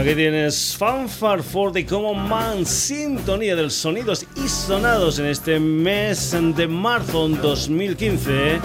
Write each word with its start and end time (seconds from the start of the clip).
Aquí 0.00 0.14
tienes 0.14 0.74
Fanfare 0.78 1.42
for 1.42 1.70
the 1.70 1.84
Common 1.84 2.26
Man, 2.26 2.64
sintonía 2.64 3.54
de 3.54 3.64
los 3.64 3.74
sonidos 3.74 4.24
y 4.34 4.48
sonados 4.48 5.18
en 5.18 5.26
este 5.26 5.60
mes 5.60 6.34
de 6.56 6.66
marzo 6.66 7.28
2015. 7.28 8.60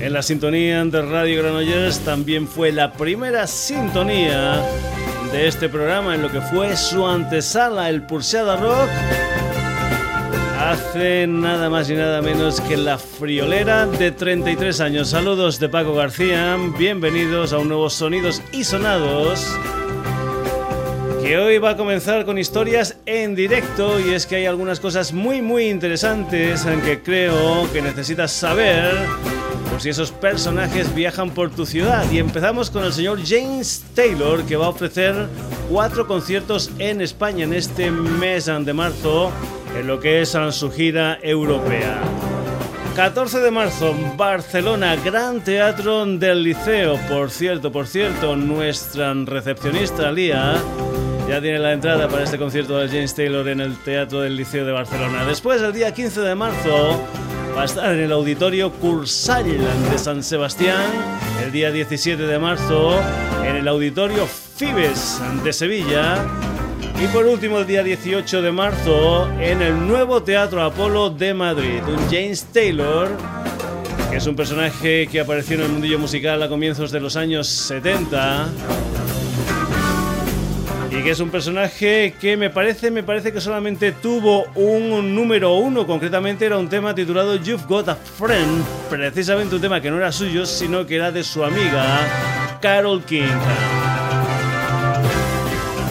En 0.00 0.12
la 0.12 0.20
sintonía 0.20 0.84
de 0.84 1.02
Radio 1.02 1.44
Granollers 1.44 2.00
también 2.00 2.48
fue 2.48 2.72
la 2.72 2.92
primera 2.92 3.46
sintonía 3.46 4.60
de 5.30 5.46
este 5.46 5.68
programa 5.68 6.16
en 6.16 6.22
lo 6.22 6.32
que 6.32 6.40
fue 6.40 6.76
su 6.76 7.06
antesala, 7.06 7.88
el 7.88 8.02
Pulseada 8.02 8.56
Rock. 8.56 8.90
Hace 10.58 11.28
nada 11.28 11.70
más 11.70 11.88
y 11.88 11.94
nada 11.94 12.20
menos 12.20 12.60
que 12.62 12.76
la 12.76 12.98
friolera 12.98 13.86
de 13.86 14.10
33 14.10 14.80
años. 14.80 15.10
Saludos 15.10 15.60
de 15.60 15.68
Paco 15.68 15.94
García, 15.94 16.58
bienvenidos 16.76 17.52
a 17.52 17.58
un 17.58 17.68
nuevo 17.68 17.88
Sonidos 17.88 18.42
y 18.50 18.64
Sonados 18.64 19.46
que 21.30 21.38
hoy 21.38 21.58
va 21.58 21.70
a 21.70 21.76
comenzar 21.76 22.24
con 22.24 22.38
historias 22.38 22.96
en 23.06 23.36
directo 23.36 24.00
y 24.00 24.14
es 24.14 24.26
que 24.26 24.34
hay 24.34 24.46
algunas 24.46 24.80
cosas 24.80 25.12
muy 25.12 25.40
muy 25.40 25.68
interesantes 25.68 26.66
en 26.66 26.80
que 26.80 27.04
creo 27.04 27.72
que 27.72 27.80
necesitas 27.80 28.32
saber 28.32 28.92
por 29.70 29.80
si 29.80 29.90
esos 29.90 30.10
personajes 30.10 30.92
viajan 30.92 31.30
por 31.30 31.50
tu 31.50 31.66
ciudad 31.66 32.04
y 32.10 32.18
empezamos 32.18 32.68
con 32.68 32.82
el 32.82 32.92
señor 32.92 33.20
James 33.24 33.84
Taylor 33.94 34.42
que 34.42 34.56
va 34.56 34.66
a 34.66 34.70
ofrecer 34.70 35.28
cuatro 35.70 36.08
conciertos 36.08 36.72
en 36.80 37.00
España 37.00 37.44
en 37.44 37.54
este 37.54 37.92
mes 37.92 38.46
de 38.46 38.72
marzo 38.72 39.30
en 39.78 39.86
lo 39.86 40.00
que 40.00 40.22
es 40.22 40.36
su 40.50 40.72
gira 40.72 41.16
europea. 41.22 42.02
14 42.96 43.38
de 43.38 43.52
marzo, 43.52 43.94
Barcelona, 44.16 44.96
Gran 44.96 45.44
Teatro 45.44 46.04
del 46.04 46.42
Liceo. 46.42 46.98
Por 47.08 47.30
cierto, 47.30 47.70
por 47.70 47.86
cierto, 47.86 48.34
nuestra 48.34 49.14
recepcionista 49.14 50.10
Lía 50.10 50.56
ya 51.30 51.40
tiene 51.40 51.60
la 51.60 51.72
entrada 51.72 52.08
para 52.08 52.24
este 52.24 52.38
concierto 52.38 52.76
de 52.76 52.88
James 52.88 53.14
Taylor 53.14 53.46
en 53.46 53.60
el 53.60 53.76
Teatro 53.76 54.20
del 54.22 54.34
Liceo 54.34 54.64
de 54.64 54.72
Barcelona. 54.72 55.24
Después, 55.24 55.62
el 55.62 55.72
día 55.72 55.94
15 55.94 56.22
de 56.22 56.34
marzo, 56.34 57.00
va 57.56 57.62
a 57.62 57.64
estar 57.66 57.94
en 57.94 58.00
el 58.00 58.10
Auditorio 58.10 58.72
Cursal 58.72 59.44
de 59.46 59.98
San 59.98 60.24
Sebastián. 60.24 60.82
El 61.44 61.52
día 61.52 61.70
17 61.70 62.20
de 62.20 62.36
marzo, 62.40 63.00
en 63.46 63.54
el 63.54 63.68
Auditorio 63.68 64.26
Fibes 64.26 65.20
de 65.44 65.52
Sevilla. 65.52 66.18
Y 67.00 67.06
por 67.06 67.24
último, 67.26 67.60
el 67.60 67.66
día 67.68 67.84
18 67.84 68.42
de 68.42 68.50
marzo, 68.50 69.30
en 69.38 69.62
el 69.62 69.86
nuevo 69.86 70.24
Teatro 70.24 70.64
Apolo 70.64 71.10
de 71.10 71.32
Madrid. 71.32 71.80
Un 71.86 72.10
James 72.10 72.44
Taylor 72.52 73.08
que 74.10 74.16
es 74.16 74.26
un 74.26 74.34
personaje 74.34 75.06
que 75.06 75.20
apareció 75.20 75.54
en 75.54 75.62
el 75.62 75.68
mundillo 75.68 76.00
musical 76.00 76.42
a 76.42 76.48
comienzos 76.48 76.90
de 76.90 76.98
los 76.98 77.14
años 77.14 77.46
70 77.46 78.48
que 81.02 81.10
es 81.10 81.20
un 81.20 81.30
personaje 81.30 82.14
que 82.20 82.36
me 82.36 82.50
parece, 82.50 82.90
me 82.90 83.02
parece 83.02 83.32
que 83.32 83.40
solamente 83.40 83.92
tuvo 83.92 84.44
un 84.54 85.14
número 85.14 85.54
uno, 85.54 85.86
concretamente 85.86 86.46
era 86.46 86.58
un 86.58 86.68
tema 86.68 86.94
titulado 86.94 87.36
You've 87.36 87.64
Got 87.68 87.88
a 87.88 87.94
Friend, 87.94 88.64
precisamente 88.90 89.54
un 89.54 89.60
tema 89.60 89.80
que 89.80 89.90
no 89.90 89.96
era 89.96 90.12
suyo, 90.12 90.44
sino 90.44 90.86
que 90.86 90.96
era 90.96 91.10
de 91.10 91.22
su 91.22 91.44
amiga 91.44 92.58
Carol 92.60 93.02
King. 93.04 93.28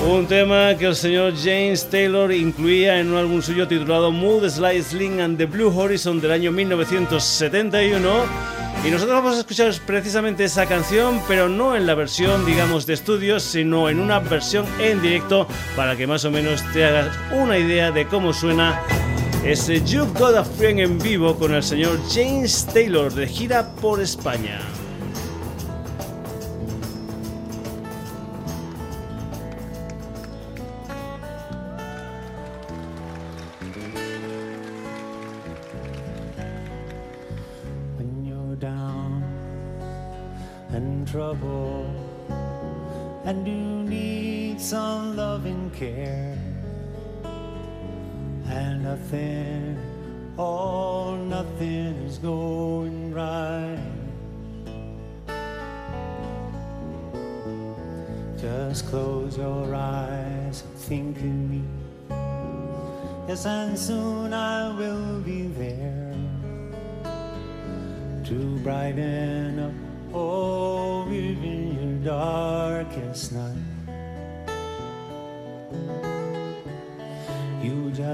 Un 0.07 0.27
tema 0.27 0.75
que 0.75 0.85
el 0.85 0.95
señor 0.95 1.33
James 1.35 1.89
Taylor 1.89 2.31
incluía 2.31 2.99
en 2.99 3.11
un 3.11 3.17
álbum 3.17 3.41
suyo 3.41 3.67
titulado 3.67 4.11
Mood 4.11 4.47
Slide 4.49 4.83
Sling 4.83 5.21
and 5.21 5.37
the 5.37 5.45
Blue 5.45 5.73
Horizon 5.75 6.21
del 6.21 6.31
año 6.31 6.51
1971 6.51 8.68
y 8.85 8.91
nosotros 8.91 9.15
vamos 9.15 9.35
a 9.35 9.39
escuchar 9.39 9.73
precisamente 9.85 10.45
esa 10.45 10.65
canción, 10.65 11.21
pero 11.27 11.49
no 11.49 11.75
en 11.75 11.85
la 11.85 11.95
versión, 11.95 12.45
digamos, 12.45 12.85
de 12.85 12.93
estudios, 12.93 13.43
sino 13.43 13.89
en 13.89 13.99
una 13.99 14.19
versión 14.19 14.65
en 14.79 15.01
directo 15.01 15.47
para 15.75 15.95
que 15.95 16.07
más 16.07 16.23
o 16.25 16.31
menos 16.31 16.63
te 16.71 16.85
hagas 16.85 17.15
una 17.31 17.57
idea 17.57 17.91
de 17.91 18.07
cómo 18.07 18.33
suena 18.33 18.81
ese 19.43 19.81
You've 19.81 20.17
Got 20.17 20.35
a 20.35 20.43
Friend 20.43 20.79
en 20.79 20.99
vivo 20.99 21.35
con 21.37 21.53
el 21.53 21.63
señor 21.63 21.99
James 22.09 22.65
Taylor 22.73 23.13
de 23.13 23.27
gira 23.27 23.69
por 23.81 23.99
España. 23.99 24.59
Care. 45.79 46.37
And 48.47 48.83
nothing 48.83 49.79
all 50.37 51.15
nothing 51.15 51.95
is 52.05 52.17
going 52.17 53.13
right. 53.13 53.79
Just 58.37 58.87
close 58.87 59.37
your 59.37 59.73
eyes 59.73 60.63
and 60.63 60.75
think 60.75 61.17
of 61.17 61.23
me. 61.23 61.63
Yes 63.29 63.45
and 63.45 63.79
soon 63.79 64.33
I 64.33 64.75
will 64.75 65.21
be 65.21 65.43
there 65.47 66.15
to 68.25 68.59
brighten 68.63 69.59
up 69.59 69.73
Oh, 70.11 71.07
even 71.11 71.75
your 71.77 72.15
darkest 72.15 73.31
night, 73.31 73.68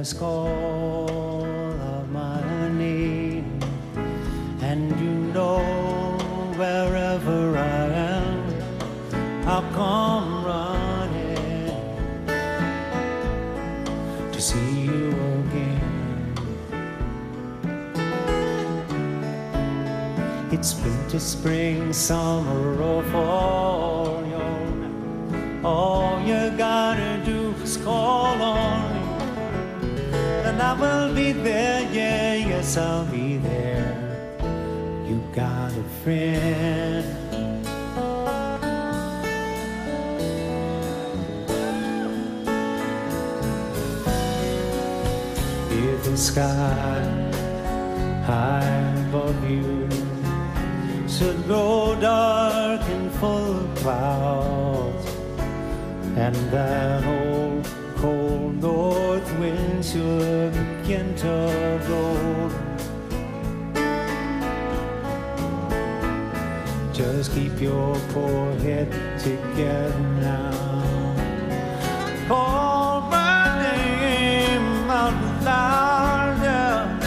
you 0.05 0.09
just 0.09 0.19
call 0.19 1.43
out 1.81 2.07
my 2.11 2.69
name, 2.69 3.59
and 4.61 4.91
you 4.99 5.09
know 5.33 5.57
wherever 6.57 7.57
I 7.57 7.87
am, 8.13 9.47
I'll 9.47 9.67
come 9.73 10.45
running 10.45 11.71
to 14.31 14.39
see 14.39 14.81
you 14.81 15.09
again. 15.39 16.35
It's 20.51 20.73
to 21.09 21.19
spring, 21.19 21.91
summer, 21.93 22.79
oh, 22.79 22.97
or 22.97 23.03
fall. 23.05 24.05
All 25.65 26.21
you 26.21 26.51
gotta 26.55 27.19
do 27.25 27.55
is 27.63 27.77
call 27.77 28.04
will 30.79 31.13
be 31.13 31.31
there. 31.31 31.81
Yeah, 31.91 32.35
yes, 32.35 32.77
I'll 32.77 33.05
be 33.05 33.37
there. 33.37 33.95
You 35.07 35.21
got 35.33 35.71
a 35.71 35.83
friend. 36.03 37.05
If 45.71 46.03
the 46.03 46.17
sky 46.17 47.35
high 48.25 49.05
above 49.09 49.49
you 49.49 49.87
should 51.07 51.43
grow 51.45 51.95
dark 51.99 52.81
and 52.81 53.11
full 53.13 53.59
of 53.59 53.75
clouds, 53.75 55.05
and 56.17 56.35
that 56.51 57.03
old 57.05 57.67
cold 57.97 58.61
north 58.61 59.39
wind 59.39 59.85
should 59.85 60.54
to 60.85 61.81
blow. 61.87 62.49
Just 66.93 67.33
keep 67.33 67.59
your 67.59 67.95
poor 68.09 68.53
head 68.59 68.91
together 69.19 69.99
now. 70.21 71.15
Call 72.27 73.01
my 73.09 73.63
name 73.63 74.89
out 74.91 75.43
loud. 75.43 77.01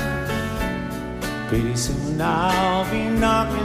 Pretty 1.48 1.76
soon 1.76 2.20
I'll 2.20 2.90
be 2.90 3.08
knocking 3.08 3.57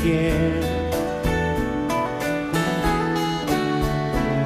again. 0.00 0.64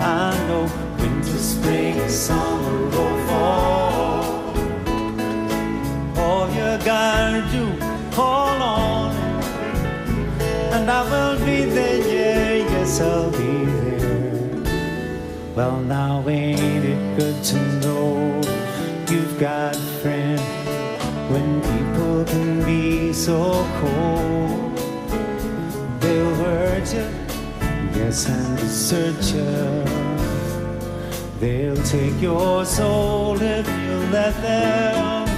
I 0.01 0.37
know 0.49 0.65
winter, 0.99 1.39
spring, 1.39 2.09
summer, 2.09 2.87
or 2.87 3.27
fall. 3.27 4.25
All 6.17 6.49
you 6.49 6.71
gotta 6.85 7.43
do, 7.53 7.65
call 8.13 8.63
on, 8.63 9.15
and 10.75 10.91
I 10.91 11.03
will 11.11 11.39
be 11.45 11.65
there. 11.65 11.99
Yeah, 11.99 12.71
yes, 12.73 13.01
I'll 13.01 13.31
be 13.31 13.65
there. 13.65 14.63
Well, 15.55 15.81
now 15.81 16.29
ain't 16.29 16.85
it 16.85 17.19
good 17.19 17.45
to 17.45 17.59
know 17.81 18.41
you've 19.11 19.39
got 19.39 19.77
friends 20.01 20.41
when 21.31 21.61
people 21.61 22.25
can 22.25 22.65
be 22.65 23.13
so 23.13 23.67
cold? 23.81 24.22
Yes, 28.13 28.29
and 28.29 28.59
desert 28.59 29.25
you. 29.35 29.85
They'll 31.41 31.83
take 31.85 32.21
your 32.21 32.65
soul 32.67 33.41
if 33.41 33.67
you 33.67 33.97
let 34.11 34.35
them. 34.43 35.29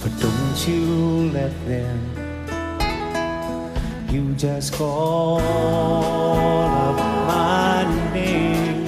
But 0.00 0.12
don't 0.20 0.68
you 0.68 1.30
let 1.32 1.52
them. 1.66 1.98
You 4.10 4.34
just 4.34 4.72
call 4.74 5.40
up 5.40 6.96
my 7.26 7.84
name, 8.14 8.86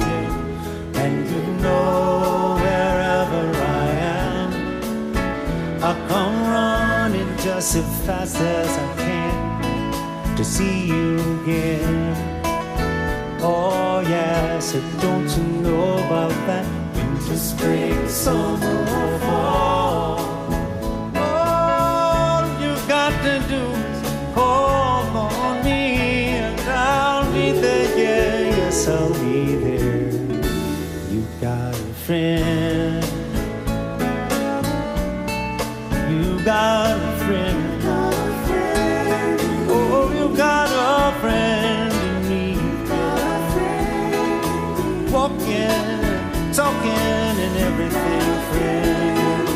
and 1.03 1.29
you 1.29 1.43
know 1.63 2.57
wherever 2.63 3.45
I 3.81 3.87
am, 4.21 4.49
I'll 5.83 6.09
come 6.09 6.37
running 6.57 7.37
just 7.39 7.77
as 7.77 8.07
fast 8.07 8.37
as 8.37 8.71
I 8.85 8.97
can 9.03 10.37
to 10.37 10.45
see 10.45 10.87
you 10.87 11.17
again. 11.43 12.26
Oh 13.49 14.01
yes, 14.01 14.75
if 14.75 15.01
don't 15.01 15.29
you 15.37 15.45
know 15.63 15.99
about 15.99 16.35
that? 16.49 16.67
Winter, 16.97 17.37
spring, 17.37 18.09
summer, 18.09 18.81
or 18.99 19.19
fall. 19.21 20.19
All 21.15 22.43
you've 22.61 22.89
got 22.89 23.13
to 23.23 23.39
do 23.49 23.63
is 23.91 24.35
call 24.35 25.05
on 25.17 25.65
me, 25.65 26.35
and 26.43 26.61
I'll 26.63 27.33
be 27.33 27.53
there. 27.53 27.97
Yeah, 27.97 28.57
yes, 28.57 28.89
I'll 28.89 29.15
be 29.15 29.55
there. 29.55 30.11
You've 31.13 31.41
got 31.41 31.73
a 31.73 31.95
friend. 32.05 33.05
You've 36.11 36.45
got 36.45 37.06
talking, 46.87 47.39
and 47.45 47.57
everything, 47.57 48.23
friend. 48.49 49.49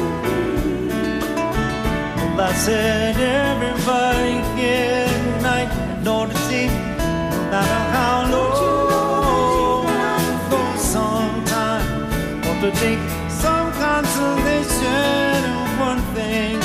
Well, 2.36 2.40
I 2.40 2.52
said 2.54 3.16
everybody 3.16 4.34
get 4.60 5.42
night 5.42 5.70
in 6.00 6.08
order 6.08 6.34
see, 6.48 6.66
no 6.66 7.38
matter 7.50 7.82
how 7.94 8.30
low. 8.30 8.48
Go 10.50 10.60
sometime, 10.76 11.86
want 12.42 12.60
to 12.60 12.70
take 12.80 13.02
some 13.28 13.72
consolation 13.72 15.44
in 15.44 15.78
one 15.78 16.02
thing. 16.14 16.59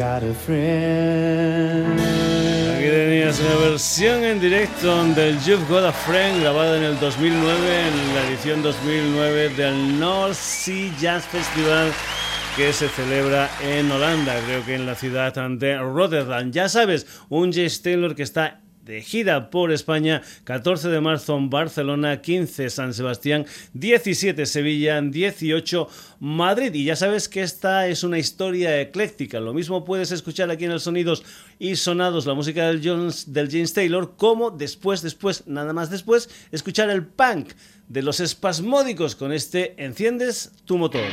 Got 0.00 0.22
a 0.22 0.32
friend. 0.32 2.00
Aquí 2.00 2.88
tenías 2.88 3.38
una 3.38 3.68
versión 3.68 4.24
en 4.24 4.40
directo 4.40 5.04
del 5.14 5.38
You've 5.40 5.66
Got 5.68 5.84
a 5.84 5.92
Friend 5.92 6.40
grabada 6.40 6.78
en 6.78 6.84
el 6.84 6.98
2009, 6.98 7.88
en 7.88 8.14
la 8.14 8.26
edición 8.26 8.62
2009 8.62 9.50
del 9.50 10.00
North 10.00 10.32
Sea 10.32 10.90
Jazz 10.98 11.26
Festival 11.26 11.92
que 12.56 12.72
se 12.72 12.88
celebra 12.88 13.50
en 13.62 13.92
Holanda, 13.92 14.40
creo 14.46 14.64
que 14.64 14.74
en 14.74 14.86
la 14.86 14.94
ciudad 14.94 15.34
de 15.34 15.78
Rotterdam. 15.78 16.50
Ya 16.50 16.70
sabes, 16.70 17.06
un 17.28 17.52
Jace 17.52 17.82
Taylor 17.82 18.14
que 18.14 18.22
está 18.22 18.59
de 18.90 19.02
gira 19.02 19.50
por 19.50 19.70
España, 19.70 20.20
14 20.42 20.88
de 20.88 21.00
marzo 21.00 21.36
en 21.36 21.48
Barcelona, 21.48 22.20
15 22.20 22.70
San 22.70 22.92
Sebastián, 22.92 23.46
17 23.72 24.46
Sevilla, 24.46 25.00
18 25.00 25.88
Madrid. 26.18 26.74
Y 26.74 26.86
ya 26.86 26.96
sabes 26.96 27.28
que 27.28 27.42
esta 27.42 27.86
es 27.86 28.02
una 28.02 28.18
historia 28.18 28.80
ecléctica. 28.80 29.38
Lo 29.38 29.54
mismo 29.54 29.84
puedes 29.84 30.10
escuchar 30.10 30.50
aquí 30.50 30.64
en 30.64 30.72
el 30.72 30.80
Sonidos 30.80 31.22
y 31.60 31.76
Sonados 31.76 32.26
la 32.26 32.34
música 32.34 32.66
del, 32.66 32.80
Jones, 32.84 33.32
del 33.32 33.48
James 33.48 33.72
Taylor, 33.72 34.16
como 34.16 34.50
después, 34.50 35.02
después, 35.02 35.46
nada 35.46 35.72
más 35.72 35.88
después, 35.88 36.28
escuchar 36.50 36.90
el 36.90 37.06
punk 37.06 37.52
de 37.86 38.02
los 38.02 38.18
espasmódicos 38.18 39.14
con 39.14 39.32
este 39.32 39.74
Enciendes 39.82 40.50
tu 40.64 40.78
motor. 40.78 41.06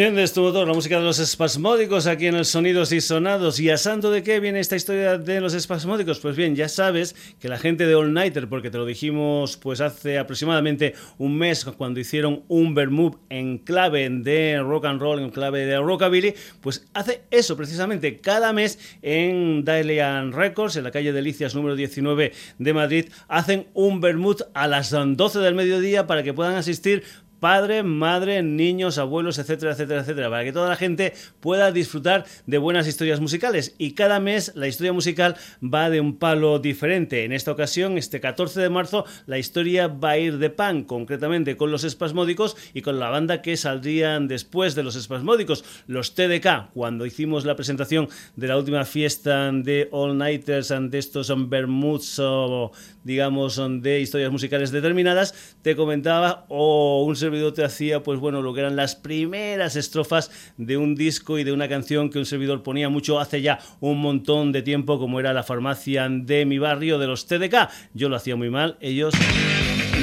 Enciendes 0.00 0.32
tu 0.32 0.50
la 0.50 0.72
música 0.72 0.96
de 0.96 1.04
los 1.04 1.18
espasmódicos 1.18 2.06
aquí 2.06 2.26
en 2.26 2.34
el 2.34 2.46
Sonidos 2.46 2.90
y 2.90 3.02
Sonados. 3.02 3.60
¿Y 3.60 3.68
a 3.68 3.76
santo 3.76 4.10
de 4.10 4.22
qué 4.22 4.40
viene 4.40 4.58
esta 4.58 4.74
historia 4.74 5.18
de 5.18 5.42
los 5.42 5.52
espasmódicos? 5.52 6.20
Pues 6.20 6.36
bien, 6.36 6.56
ya 6.56 6.70
sabes 6.70 7.14
que 7.38 7.50
la 7.50 7.58
gente 7.58 7.86
de 7.86 7.94
All 7.94 8.14
Nighter, 8.14 8.48
porque 8.48 8.70
te 8.70 8.78
lo 8.78 8.86
dijimos 8.86 9.58
pues 9.58 9.82
hace 9.82 10.18
aproximadamente 10.18 10.94
un 11.18 11.36
mes 11.36 11.66
cuando 11.76 12.00
hicieron 12.00 12.44
un 12.48 12.74
Vermouth 12.74 13.18
en 13.28 13.58
clave 13.58 14.08
de 14.08 14.58
rock 14.62 14.86
and 14.86 15.02
roll, 15.02 15.20
en 15.20 15.28
clave 15.28 15.66
de 15.66 15.78
rockabilly, 15.78 16.32
pues 16.62 16.86
hace 16.94 17.24
eso 17.30 17.54
precisamente 17.54 18.20
cada 18.20 18.54
mes 18.54 18.78
en 19.02 19.66
Dalian 19.66 20.32
Records, 20.32 20.76
en 20.76 20.84
la 20.84 20.92
calle 20.92 21.12
Delicias 21.12 21.54
número 21.54 21.76
19 21.76 22.32
de 22.56 22.72
Madrid, 22.72 23.04
hacen 23.28 23.66
un 23.74 24.00
Vermouth 24.00 24.48
a 24.54 24.66
las 24.66 24.92
12 24.92 25.40
del 25.40 25.54
mediodía 25.54 26.06
para 26.06 26.22
que 26.22 26.32
puedan 26.32 26.54
asistir 26.54 27.04
padre, 27.40 27.82
madre, 27.82 28.42
niños, 28.42 28.98
abuelos, 28.98 29.38
etcétera, 29.38 29.72
etcétera, 29.72 30.02
etcétera, 30.02 30.30
para 30.30 30.44
que 30.44 30.52
toda 30.52 30.68
la 30.68 30.76
gente 30.76 31.14
pueda 31.40 31.72
disfrutar 31.72 32.24
de 32.46 32.58
buenas 32.58 32.86
historias 32.86 33.20
musicales. 33.20 33.74
Y 33.78 33.92
cada 33.92 34.20
mes 34.20 34.52
la 34.54 34.68
historia 34.68 34.92
musical 34.92 35.36
va 35.62 35.90
de 35.90 36.00
un 36.00 36.16
palo 36.16 36.58
diferente. 36.58 37.24
En 37.24 37.32
esta 37.32 37.52
ocasión, 37.52 37.98
este 37.98 38.20
14 38.20 38.60
de 38.60 38.70
marzo, 38.70 39.04
la 39.26 39.38
historia 39.38 39.88
va 39.88 40.10
a 40.10 40.18
ir 40.18 40.38
de 40.38 40.50
pan, 40.50 40.84
concretamente 40.84 41.56
con 41.56 41.70
los 41.70 41.84
espasmódicos 41.84 42.56
y 42.74 42.82
con 42.82 43.00
la 43.00 43.10
banda 43.10 43.42
que 43.42 43.56
saldrían 43.56 44.28
después 44.28 44.74
de 44.74 44.82
los 44.82 44.96
espasmódicos, 44.96 45.64
los 45.86 46.14
TDK, 46.14 46.70
cuando 46.74 47.06
hicimos 47.06 47.44
la 47.44 47.56
presentación 47.56 48.08
de 48.36 48.48
la 48.48 48.56
última 48.56 48.84
fiesta 48.84 49.50
de 49.52 49.88
All 49.90 50.18
Nighters 50.18 50.68
de 50.68 50.98
estos 50.98 51.32
Bermuds 51.48 52.18
o 52.18 52.72
digamos 53.04 53.60
de 53.80 54.00
historias 54.00 54.30
musicales 54.30 54.70
determinadas, 54.70 55.56
te 55.62 55.74
comentaba 55.74 56.44
o 56.48 57.04
un 57.04 57.16
servidor 57.30 57.54
te 57.54 57.64
hacía, 57.64 58.02
pues 58.02 58.18
bueno, 58.18 58.42
lo 58.42 58.52
que 58.52 58.58
eran 58.58 58.74
las 58.74 58.96
primeras 58.96 59.76
estrofas 59.76 60.32
de 60.56 60.76
un 60.76 60.96
disco 60.96 61.38
y 61.38 61.44
de 61.44 61.52
una 61.52 61.68
canción 61.68 62.10
que 62.10 62.18
un 62.18 62.26
servidor 62.26 62.64
ponía 62.64 62.88
mucho 62.88 63.20
hace 63.20 63.40
ya 63.40 63.60
un 63.78 64.00
montón 64.00 64.50
de 64.50 64.62
tiempo, 64.62 64.98
como 64.98 65.20
era 65.20 65.32
La 65.32 65.44
Farmacia 65.44 66.08
de 66.10 66.44
mi 66.44 66.58
barrio 66.58 66.98
de 66.98 67.06
los 67.06 67.26
TDK. 67.26 67.70
Yo 67.94 68.08
lo 68.08 68.16
hacía 68.16 68.34
muy 68.34 68.50
mal, 68.50 68.76
ellos 68.80 69.14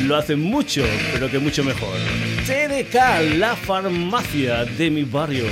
lo 0.06 0.16
hacen 0.16 0.40
mucho, 0.40 0.86
pero 1.12 1.30
que 1.30 1.40
mucho 1.40 1.66
mejor. 1.66 1.98
TDK, 2.46 3.36
La 3.38 3.58
Farmacia 3.58 4.64
de 4.64 4.90
mi 4.90 5.04
barrio. 5.04 5.48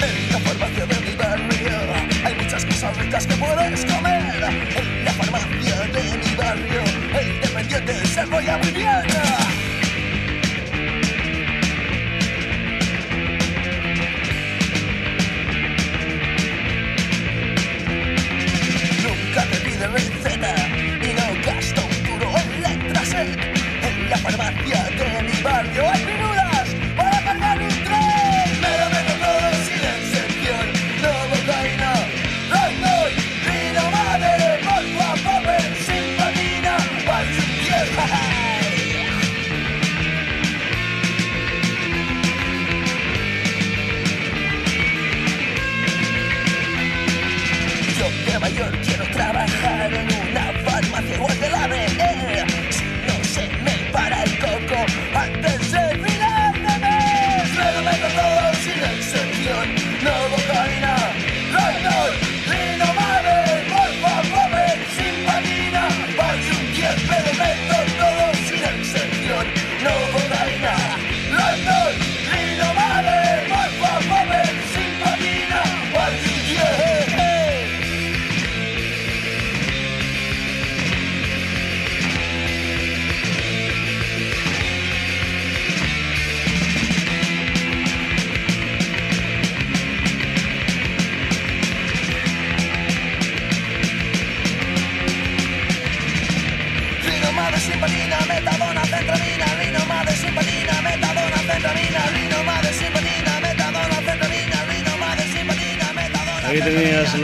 En 0.00 0.32
la 0.32 0.38
farmacia 0.38 0.86
de 0.86 1.10
mi 1.10 1.16
barrio 1.16 1.78
hay 2.24 2.34
muchas 2.34 2.64
cosas 2.64 2.96
ricas 2.96 3.26
que 3.26 3.34
puedes 3.34 3.84
comer. 3.84 4.42
En 4.74 5.04
la 5.04 5.12
farmacia 5.12 5.80
de 5.80 6.16
mi 6.16 6.34
barrio 6.34 6.85
dependiente 7.80 8.06
se 8.08 8.26
folla 8.26 8.56
muy 8.58 8.70
bien. 8.70 9.25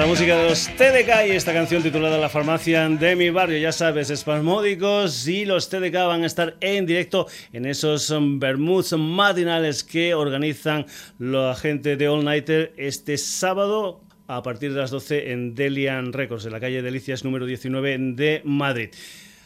La 0.03 0.09
música 0.09 0.37
de 0.37 0.49
los 0.49 0.67
TDK 0.67 1.29
y 1.29 1.31
esta 1.31 1.53
canción 1.53 1.81
titulada 1.81 2.19
La 2.19 2.29
farmacia 2.29 2.89
de 2.89 3.15
mi 3.15 3.31
barrio. 3.31 3.59
Ya 3.59 3.71
sabes, 3.71 4.11
espasmódicos 4.11 5.29
y 5.29 5.45
los 5.45 5.69
TDK 5.69 5.95
van 5.95 6.25
a 6.25 6.27
estar 6.27 6.57
en 6.61 6.87
directo 6.87 7.29
en 7.53 7.67
esos 7.67 8.13
Bermuds 8.21 8.95
matinales 8.99 9.85
que 9.85 10.15
organizan 10.15 10.87
la 11.21 11.55
gente 11.55 11.97
de 11.97 12.09
All 12.09 12.25
Nighter 12.25 12.73
este 12.77 13.17
sábado 13.17 14.01
a 14.27 14.43
partir 14.43 14.73
de 14.73 14.81
las 14.81 14.91
12 14.91 15.31
en 15.31 15.55
Delian 15.55 16.13
Records, 16.13 16.47
en 16.47 16.53
la 16.53 16.59
calle 16.59 16.83
Delicias 16.83 17.23
número 17.23 17.47
19 17.47 17.97
de 18.17 18.43
Madrid. 18.45 18.91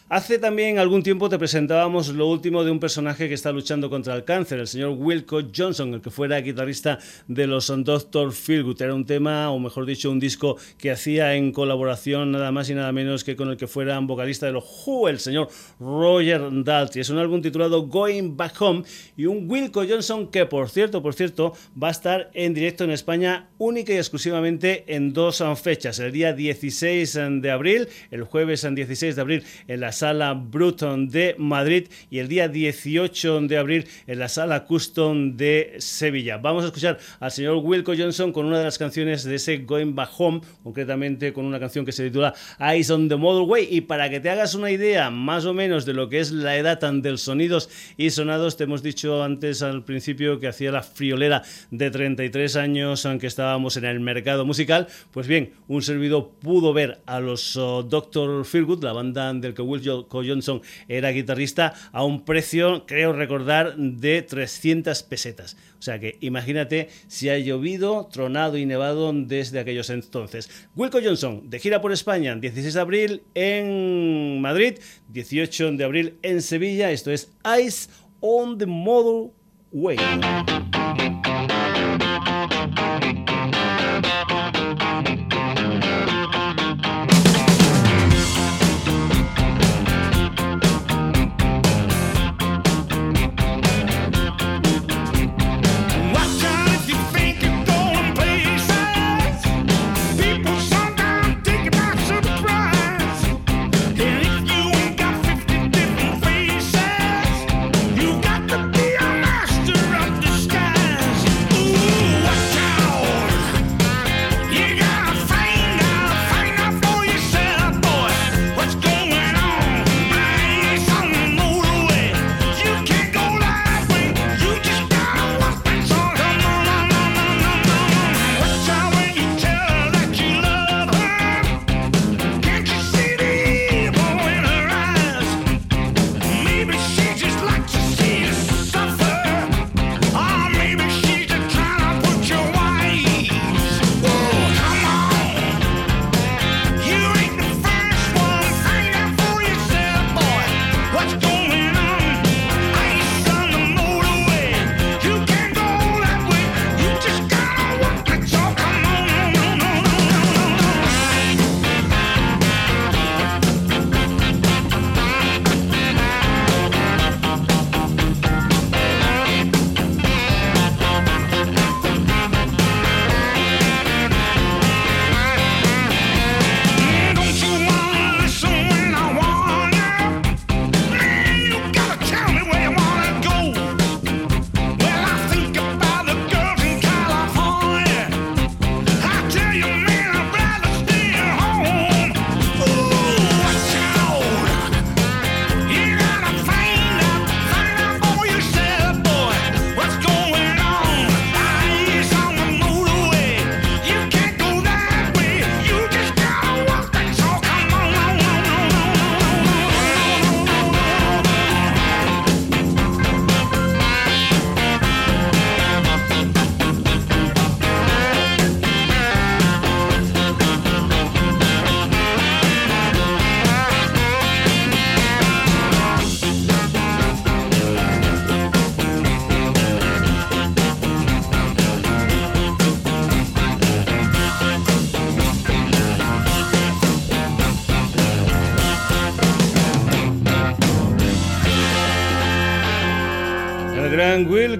Hace 0.09 0.39
también 0.39 0.79
algún 0.79 1.03
tiempo 1.03 1.29
te 1.29 1.37
presentábamos 1.37 2.11
lo 2.11 2.29
último 2.29 2.63
de 2.63 2.71
un 2.71 2.79
personaje 2.79 3.27
que 3.27 3.35
está 3.35 3.51
luchando 3.51 3.91
contra 3.91 4.15
el 4.15 4.23
cáncer, 4.23 4.61
el 4.61 4.69
señor 4.69 4.91
Wilco 4.91 5.41
Johnson, 5.53 5.95
el 5.95 6.01
que 6.01 6.11
fuera 6.11 6.41
guitarrista 6.41 7.01
de 7.27 7.49
los 7.49 7.67
Dr. 7.67 8.33
Feelgood. 8.33 8.81
Era 8.81 8.95
un 8.95 9.05
tema, 9.05 9.51
o 9.51 9.59
mejor 9.59 9.85
dicho, 9.85 10.09
un 10.09 10.21
disco 10.21 10.59
que 10.79 10.93
hacía 10.93 11.35
en 11.35 11.51
colaboración 11.51 12.31
nada 12.31 12.53
más 12.53 12.71
y 12.71 12.75
nada 12.75 12.93
menos 12.93 13.25
que 13.25 13.35
con 13.35 13.49
el 13.49 13.57
que 13.57 13.67
fuera 13.67 13.99
vocalista 13.99 14.47
de 14.47 14.53
los 14.53 14.65
Who, 14.87 15.09
el 15.09 15.19
señor 15.19 15.49
Roger 15.81 16.41
Daltrey. 16.63 17.01
Es 17.01 17.11
un 17.11 17.19
álbum 17.19 17.43
titulado 17.43 17.89
Going 17.89 18.37
Back 18.37 18.63
Home 18.63 18.85
y 19.17 19.27
un 19.27 19.51
Wilco 19.51 19.85
Johnson 19.89 20.29
que, 20.29 20.47
por 20.47 20.69
cierto, 20.69 21.03
por 21.03 21.15
cierto, 21.15 21.53
va 21.83 21.89
a 21.89 21.91
estar 21.91 22.31
en 22.33 22.55
directo 22.55 22.85
en 22.85 22.93
España 22.93 23.49
única 23.59 23.93
y 23.93 23.97
exclusivamente 23.97 24.85
en 24.87 25.13
dos 25.13 25.43
fechas. 25.61 25.99
El 25.99 26.13
día 26.13 26.33
16 26.33 27.19
de 27.41 27.51
abril, 27.51 27.89
el 28.13 28.23
jueves 28.23 28.65
16 28.73 29.17
de 29.17 29.21
abril 29.21 29.45
en 29.67 29.81
la 29.81 29.96
sala 29.97 30.35
Bruton 30.35 31.09
de 31.09 31.35
Madrid 31.39 31.89
y 32.11 32.19
el 32.19 32.29
día 32.29 32.49
18 32.49 33.41
de 33.43 33.57
abril 33.57 33.87
en 34.07 34.19
la 34.19 34.29
sala 34.29 34.65
Custom 34.65 35.37
de 35.37 35.77
Sevilla. 35.79 36.37
Vamos 36.37 36.65
a 36.65 36.67
escuchar 36.67 36.99
al 37.19 37.31
señor 37.33 37.57
Wilco 37.57 37.95
Johnson 37.97 38.31
con 38.31 38.45
una 38.45 38.59
de 38.59 38.65
las 38.65 38.77
canciones 38.77 39.25
de 39.25 39.37
ese 39.37 39.59
Going 39.59 39.95
Back 39.95 40.11
Home, 40.19 40.43
concretamente 40.63 41.33
con 41.33 41.47
una 41.47 41.59
canción 41.59 41.87
que 41.87 41.93
se 41.93 42.05
titula 42.05 42.35
Eyes 42.61 42.91
on 42.91 43.09
the 43.09 43.17
Motorway. 43.17 43.69
Y 43.71 43.81
para 43.81 44.11
que 44.11 44.21
te 44.21 44.29
hagas 44.29 44.55
una 44.55 44.71
idea 44.71 45.09
más 45.11 45.47
o 45.47 45.55
menos 45.55 45.87
de 45.87 45.95
lo 45.95 46.11
que 46.11 46.21
es 46.21 46.31
la 46.31 46.57
edad 46.57 46.77
del 46.77 47.17
sonidos 47.17 47.71
y 47.97 48.11
sonados, 48.11 48.59
te 48.59 48.65
hemos 48.65 48.83
dicho 48.83 49.23
antes 49.23 49.63
al 49.63 49.83
principio 49.83 50.39
que 50.39 50.49
hacía 50.49 50.71
la 50.71 50.83
friolera 50.83 51.43
de 51.71 51.91
33 51.91 52.57
años, 52.57 53.07
aunque 53.07 53.29
estábamos 53.29 53.79
en 53.79 53.87
el 53.87 54.01
mercado 54.01 54.45
musical. 54.45 54.89
Pues 55.11 55.27
bien, 55.27 55.55
un 55.69 55.81
servidor 55.81 56.33
pudo 56.43 56.75
ver 56.75 57.01
a 57.07 57.19
los 57.19 57.57
uh, 57.57 57.83
Dr. 57.83 58.45
Feelgood, 58.45 58.85
la 58.85 58.93
banda 58.93 59.33
del 59.33 59.55
que 59.55 59.63
Will 59.63 59.86
Johnson 60.11 60.63
era 60.89 61.11
guitarrista, 61.11 61.75
a 61.93 62.05
un 62.05 62.25
precio, 62.25 62.87
creo 62.87 63.13
recordar, 63.13 63.77
de 63.77 64.23
300 64.23 65.03
pesetas. 65.05 65.57
O 65.79 65.83
sea 65.83 65.99
que 65.99 66.17
imagínate 66.21 66.89
si 67.07 67.29
ha 67.29 67.39
llovido, 67.39 68.09
tronado 68.11 68.57
y 68.57 68.67
nevado 68.67 69.13
desde 69.13 69.61
aquellos 69.61 69.91
entonces. 69.91 70.51
Wilco 70.75 70.99
Johnson, 71.03 71.49
de 71.49 71.59
gira 71.59 71.81
por 71.81 71.93
España, 71.93 72.35
16 72.35 72.75
de 72.75 72.81
abril 72.81 73.23
en 73.35 74.41
Madrid, 74.41 74.79
18 75.09 75.73
de 75.73 75.85
abril 75.85 76.19
en 76.23 76.43
Sevilla. 76.43 76.91
Esto 76.91 77.11
es 77.11 77.33
Ice 77.61 77.89
on 78.21 78.59
the 78.59 78.67
Model 78.67 79.31
Way. 79.73 79.99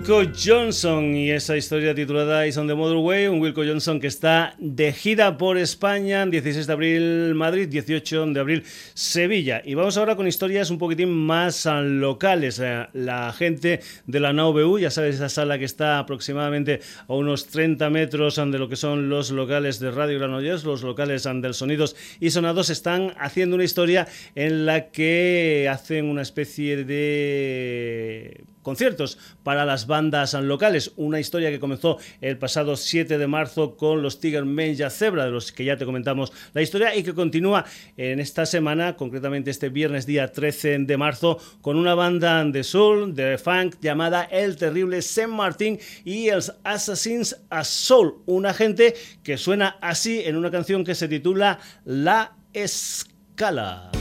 Wilco 0.07 0.31
Johnson 0.41 1.17
y 1.17 1.33
esa 1.33 1.57
historia 1.57 1.93
titulada 1.93 2.47
Is 2.47 2.57
on 2.57 2.69
the 2.69 2.77
Motorway, 2.77 3.27
un 3.27 3.41
Wilco 3.41 3.65
Johnson 3.65 3.99
que 3.99 4.07
está 4.07 4.55
de 4.59 4.93
gira 4.93 5.37
por 5.37 5.59
España, 5.59 6.25
16 6.25 6.69
de 6.69 6.73
abril 6.73 7.35
Madrid, 7.35 7.67
18 7.67 8.27
de 8.27 8.39
abril 8.39 8.63
Sevilla. 8.95 9.63
Y 9.65 9.75
vamos 9.75 9.97
ahora 9.97 10.15
con 10.15 10.29
historias 10.29 10.71
un 10.71 10.79
poquitín 10.79 11.13
más 11.13 11.67
locales. 11.67 12.61
Eh, 12.61 12.87
la 12.93 13.33
gente 13.33 13.81
de 14.07 14.21
la 14.21 14.33
NAUBU, 14.33 14.79
ya 14.79 14.93
sabes, 14.93 15.17
esa 15.17 15.29
sala 15.29 15.59
que 15.59 15.65
está 15.65 15.99
aproximadamente 15.99 16.79
a 17.09 17.13
unos 17.13 17.49
30 17.49 17.91
metros 17.91 18.37
de 18.37 18.59
lo 18.61 18.69
que 18.69 18.77
son 18.77 19.09
los 19.09 19.33
locales 19.33 19.81
de 19.81 19.91
Radio 19.91 20.21
Granollers, 20.21 20.63
los 20.63 20.85
locales 20.85 21.25
del 21.25 21.55
Sonidos 21.55 21.97
y 22.21 22.31
Sonados, 22.31 22.71
están 22.71 23.13
haciendo 23.19 23.57
una 23.57 23.65
historia 23.65 24.07
en 24.37 24.67
la 24.67 24.91
que 24.91 25.69
hacen 25.69 26.05
una 26.05 26.23
especie 26.23 26.85
de 26.85 28.45
conciertos 28.67 29.17
para 29.45 29.65
las 29.65 29.87
bandas 29.87 30.35
locales. 30.35 30.91
Una 30.97 31.21
historia 31.21 31.51
que 31.51 31.61
comenzó 31.61 31.99
el 32.21 32.37
pasado 32.37 32.75
7 32.75 33.17
de 33.17 33.27
marzo 33.29 33.77
con 33.77 34.03
los 34.03 34.19
Tiger 34.19 34.45
Menja 34.45 34.91
Zebra, 34.91 35.27
de 35.27 35.31
los 35.31 35.53
que 35.53 35.65
ya 35.65 35.77
te 35.77 35.85
comentamos 35.85 36.33
la 36.53 36.63
historia, 36.63 36.97
y 36.97 37.05
que 37.05 37.15
continúa 37.15 37.65
en 37.97 38.19
esta 38.19 38.45
semana, 38.45 38.97
concretamente 38.97 39.53
este 39.53 39.69
viernes 39.69 40.05
día 40.05 40.33
13 40.33 40.79
de 40.81 40.97
marzo, 40.97 41.39
con 41.61 41.77
una 41.77 41.95
banda 41.95 42.45
de 42.45 42.65
soul, 42.65 43.15
de 43.15 43.39
funk 43.39 43.77
llamada 43.81 44.25
El 44.25 44.57
Terrible 44.57 45.01
Saint 45.01 45.31
Martin 45.31 45.79
y 46.05 46.27
els 46.27 46.53
Assassins 46.65 47.37
a 47.51 47.63
Soul, 47.63 48.17
una 48.27 48.53
gente 48.53 48.97
que 49.23 49.39
suena 49.39 49.77
así 49.81 50.23
en 50.25 50.35
una 50.35 50.51
canción 50.51 50.83
que 50.83 50.97
se 50.97 51.07
titula 51.07 51.61
La 51.85 52.33
Escala. 52.53 53.93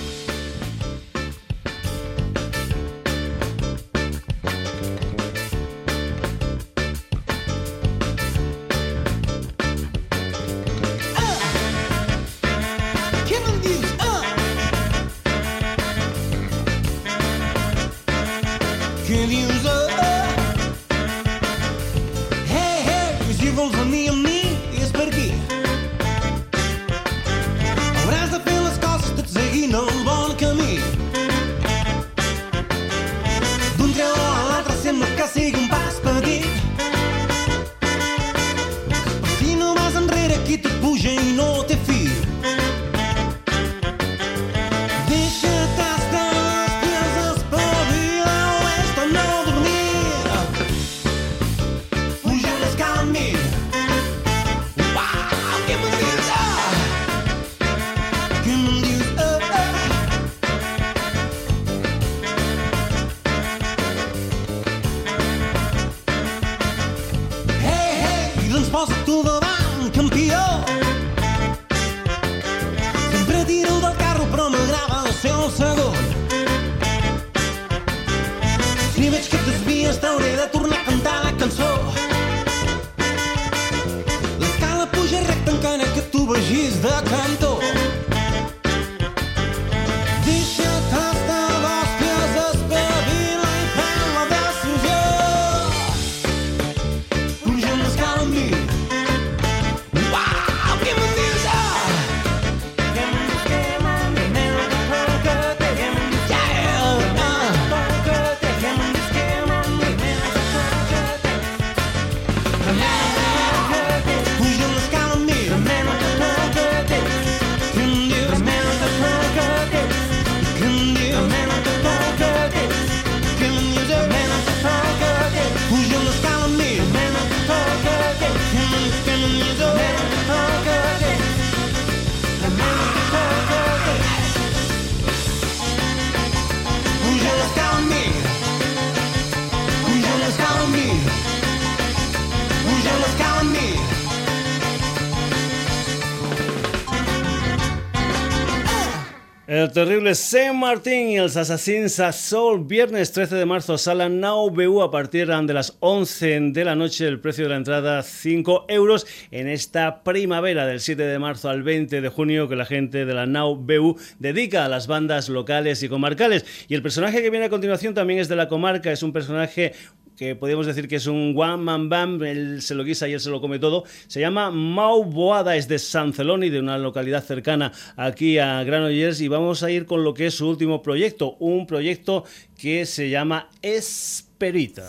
Terrible 149.72 150.16
Saint 150.16 150.56
Martín 150.56 151.10
y 151.10 151.18
los 151.18 151.38
Assassins 151.38 152.00
a 152.00 152.12
viernes 152.60 153.12
13 153.12 153.36
de 153.36 153.46
marzo, 153.46 153.78
sala 153.78 154.10
Now 154.10 154.50
BU 154.50 154.82
a 154.82 154.92
partir 154.92 155.28
de 155.28 155.54
las 155.54 155.78
11 155.80 156.52
de 156.52 156.66
la 156.66 156.76
noche, 156.76 157.08
el 157.08 157.20
precio 157.20 157.46
de 157.46 157.52
la 157.52 157.56
entrada 157.56 158.04
5 158.04 158.66
euros 158.68 159.08
en 159.32 159.48
esta 159.48 160.04
primavera 160.04 160.66
del 160.66 160.80
7 160.80 161.04
de 161.04 161.20
marzo 161.20 161.50
al 161.50 161.64
20 161.64 162.02
de 162.02 162.10
junio 162.10 162.50
que 162.50 162.56
la 162.56 162.66
gente 162.66 163.06
de 163.06 163.14
la 163.14 163.26
Now 163.26 163.56
BU 163.56 163.98
dedica 164.20 164.66
a 164.66 164.70
las 164.70 164.88
bandas 164.88 165.30
locales 165.30 165.84
y 165.84 165.90
comarcales. 165.90 166.46
Y 166.68 166.76
el 166.76 166.82
personaje 166.82 167.22
que 167.22 167.30
viene 167.30 167.46
a 167.46 167.50
continuación 167.50 167.94
también 167.94 168.20
es 168.20 168.28
de 168.28 168.36
la 168.36 168.48
comarca, 168.48 168.92
es 168.92 169.04
un 169.04 169.14
personaje 169.14 169.74
que 170.18 170.36
podríamos 170.36 170.66
decir 170.66 170.88
que 170.88 170.96
es 170.98 171.08
un 171.08 171.34
one 171.38 171.58
man 171.58 171.90
band, 171.90 172.22
él 172.24 172.62
se 172.62 172.76
lo 172.76 172.84
guisa 172.84 173.08
y 173.08 173.14
él 173.14 173.20
se 173.20 173.30
lo 173.30 173.42
come 173.42 173.60
todo. 173.60 173.84
Se 174.08 174.20
llama 174.20 174.52
Mau 174.52 175.04
Boada, 175.04 175.56
es 175.56 175.68
de 175.68 175.80
San 175.80 176.14
Celoni, 176.14 176.50
de 176.50 176.60
una 176.60 176.78
localidad 176.78 177.24
cercana 177.24 177.72
aquí 177.96 178.38
a 178.38 178.64
Granollers, 178.64 179.22
y 179.22 179.28
vamos 179.28 179.64
a 179.64 179.72
ir 179.72 179.86
con 179.86 180.04
lo 180.04 180.14
que 180.14 180.28
es 180.28 180.36
su 180.36 180.48
último 180.48 180.82
proyecto, 180.82 181.36
un 181.40 181.68
proyecto 181.68 182.24
que 182.58 182.86
se 182.86 183.10
llama 183.10 183.50
Esperita. 183.62 184.84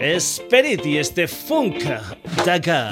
Esperiti, 0.00 0.96
este 0.96 1.28
funk 1.28 1.84
acá. 2.46 2.90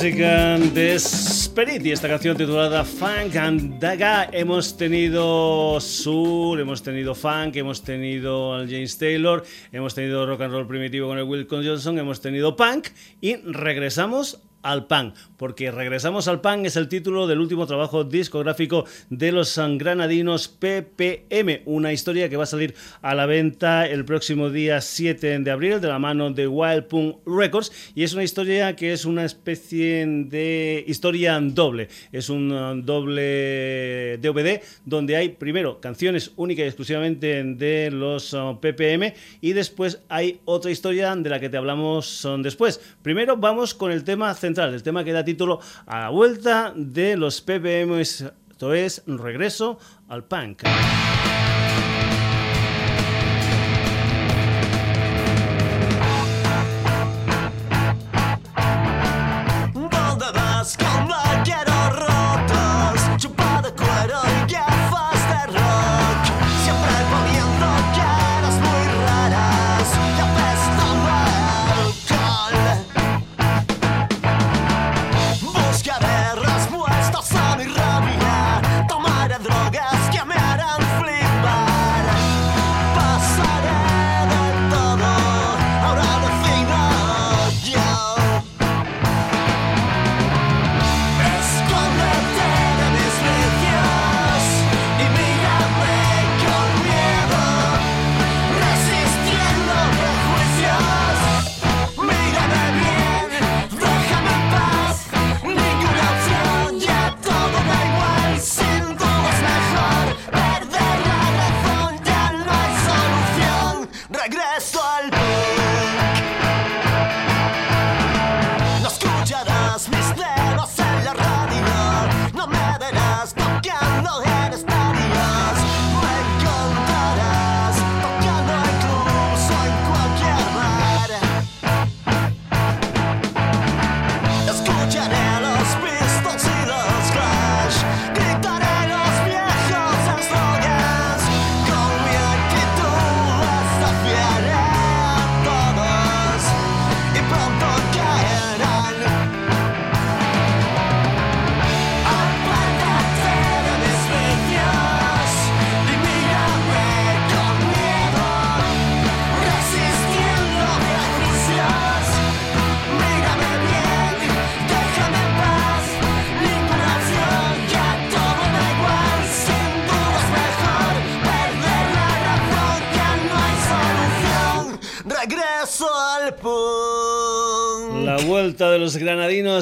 Música 0.00 0.58
de 0.58 0.94
Spirit 0.94 1.84
y 1.84 1.92
esta 1.92 2.08
canción 2.08 2.34
titulada 2.34 2.86
Funk 2.86 3.36
and 3.36 3.78
Daga. 3.78 4.30
Hemos 4.32 4.74
tenido 4.74 5.78
soul, 5.78 6.58
hemos 6.58 6.82
tenido 6.82 7.14
funk, 7.14 7.56
hemos 7.56 7.82
tenido 7.82 8.54
al 8.54 8.66
James 8.66 8.96
Taylor, 8.96 9.44
hemos 9.70 9.94
tenido 9.94 10.24
rock 10.24 10.40
and 10.40 10.54
roll 10.54 10.66
primitivo 10.66 11.08
con 11.08 11.18
el 11.18 11.24
Wilco 11.24 11.56
Johnson, 11.56 11.98
hemos 11.98 12.22
tenido 12.22 12.56
punk 12.56 12.88
y 13.20 13.36
regresamos 13.42 14.40
al 14.62 14.86
pan, 14.86 15.14
porque 15.36 15.70
regresamos 15.70 16.28
al 16.28 16.40
pan 16.40 16.66
es 16.66 16.76
el 16.76 16.88
título 16.88 17.26
del 17.26 17.40
último 17.40 17.66
trabajo 17.66 18.04
discográfico 18.04 18.84
de 19.08 19.32
los 19.32 19.58
granadinos 19.78 20.48
PPM, 20.48 21.62
una 21.64 21.92
historia 21.92 22.28
que 22.28 22.36
va 22.36 22.44
a 22.44 22.46
salir 22.46 22.74
a 23.00 23.14
la 23.14 23.26
venta 23.26 23.86
el 23.86 24.04
próximo 24.04 24.50
día 24.50 24.80
7 24.80 25.38
de 25.38 25.50
abril 25.50 25.80
de 25.80 25.88
la 25.88 25.98
mano 25.98 26.30
de 26.30 26.46
Wild 26.46 26.84
Punk 26.84 27.16
Records 27.26 27.72
y 27.94 28.02
es 28.02 28.12
una 28.12 28.22
historia 28.22 28.76
que 28.76 28.92
es 28.92 29.04
una 29.04 29.24
especie 29.24 30.06
de 30.06 30.84
historia 30.86 31.40
doble, 31.40 31.88
es 32.12 32.28
un 32.28 32.52
uh, 32.52 32.82
doble 32.82 34.18
DVD 34.18 34.60
donde 34.84 35.16
hay 35.16 35.30
primero 35.30 35.80
canciones 35.80 36.32
únicas 36.36 36.64
y 36.64 36.68
exclusivamente 36.68 37.42
de 37.44 37.90
los 37.90 38.34
uh, 38.34 38.58
PPM 38.60 39.14
y 39.40 39.52
después 39.52 40.02
hay 40.08 40.40
otra 40.44 40.70
historia 40.70 41.16
de 41.16 41.30
la 41.30 41.40
que 41.40 41.48
te 41.48 41.56
hablamos 41.56 42.24
uh, 42.26 42.36
después. 42.42 42.80
Primero 43.02 43.36
vamos 43.38 43.74
con 43.74 43.90
el 43.90 44.04
tema 44.04 44.34
central 44.34 44.49
del 44.54 44.82
tema 44.82 45.04
que 45.04 45.12
da 45.12 45.24
título 45.24 45.60
a 45.86 46.00
la 46.00 46.08
vuelta 46.10 46.72
de 46.74 47.16
los 47.16 47.40
PPM, 47.40 48.00
esto 48.00 48.74
es 48.74 49.02
Regreso 49.06 49.78
al 50.08 50.24
Punk. 50.24 50.64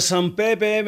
San 0.00 0.34
PPM, 0.34 0.86
vuelta 0.86 0.87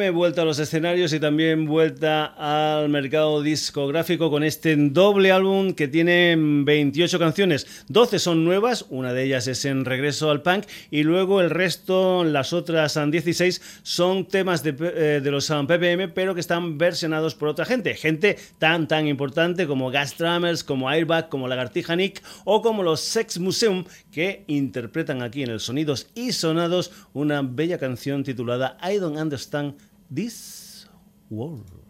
los 0.51 0.59
escenarios 0.59 1.13
y 1.13 1.19
también 1.21 1.65
vuelta 1.65 2.25
al 2.25 2.89
mercado 2.89 3.41
discográfico 3.41 4.29
con 4.29 4.43
este 4.43 4.75
doble 4.75 5.31
álbum 5.31 5.71
que 5.71 5.87
tiene 5.87 6.35
28 6.37 7.19
canciones. 7.19 7.85
12 7.87 8.19
son 8.19 8.43
nuevas, 8.43 8.85
una 8.89 9.13
de 9.13 9.23
ellas 9.23 9.47
es 9.47 9.63
en 9.63 9.85
Regreso 9.85 10.29
al 10.29 10.41
Punk 10.41 10.65
y 10.89 11.03
luego 11.03 11.39
el 11.39 11.51
resto, 11.51 12.25
las 12.25 12.51
otras 12.51 12.99
16, 13.09 13.79
son 13.83 14.25
temas 14.27 14.61
de, 14.61 14.75
eh, 14.77 15.21
de 15.23 15.31
los 15.31 15.47
PPM 15.47 16.09
pero 16.13 16.33
que 16.33 16.41
están 16.41 16.77
versionados 16.77 17.33
por 17.33 17.47
otra 17.47 17.63
gente. 17.63 17.93
Gente 17.93 18.37
tan 18.59 18.89
tan 18.89 19.07
importante 19.07 19.67
como 19.67 19.89
Gas 19.89 20.17
Drummers, 20.17 20.65
como 20.65 20.89
Airbag, 20.89 21.29
como 21.29 21.47
Lagartija 21.47 21.95
Nick 21.95 22.21
o 22.43 22.61
como 22.61 22.83
los 22.83 22.99
Sex 22.99 23.39
Museum 23.39 23.85
que 24.11 24.43
interpretan 24.47 25.21
aquí 25.21 25.43
en 25.43 25.51
el 25.51 25.61
Sonidos 25.61 26.07
y 26.13 26.33
Sonados 26.33 26.91
una 27.13 27.41
bella 27.41 27.77
canción 27.77 28.25
titulada 28.25 28.77
I 28.83 28.97
Don't 28.97 29.17
Understand 29.17 29.75
This 30.13 30.87
World. 31.29 31.80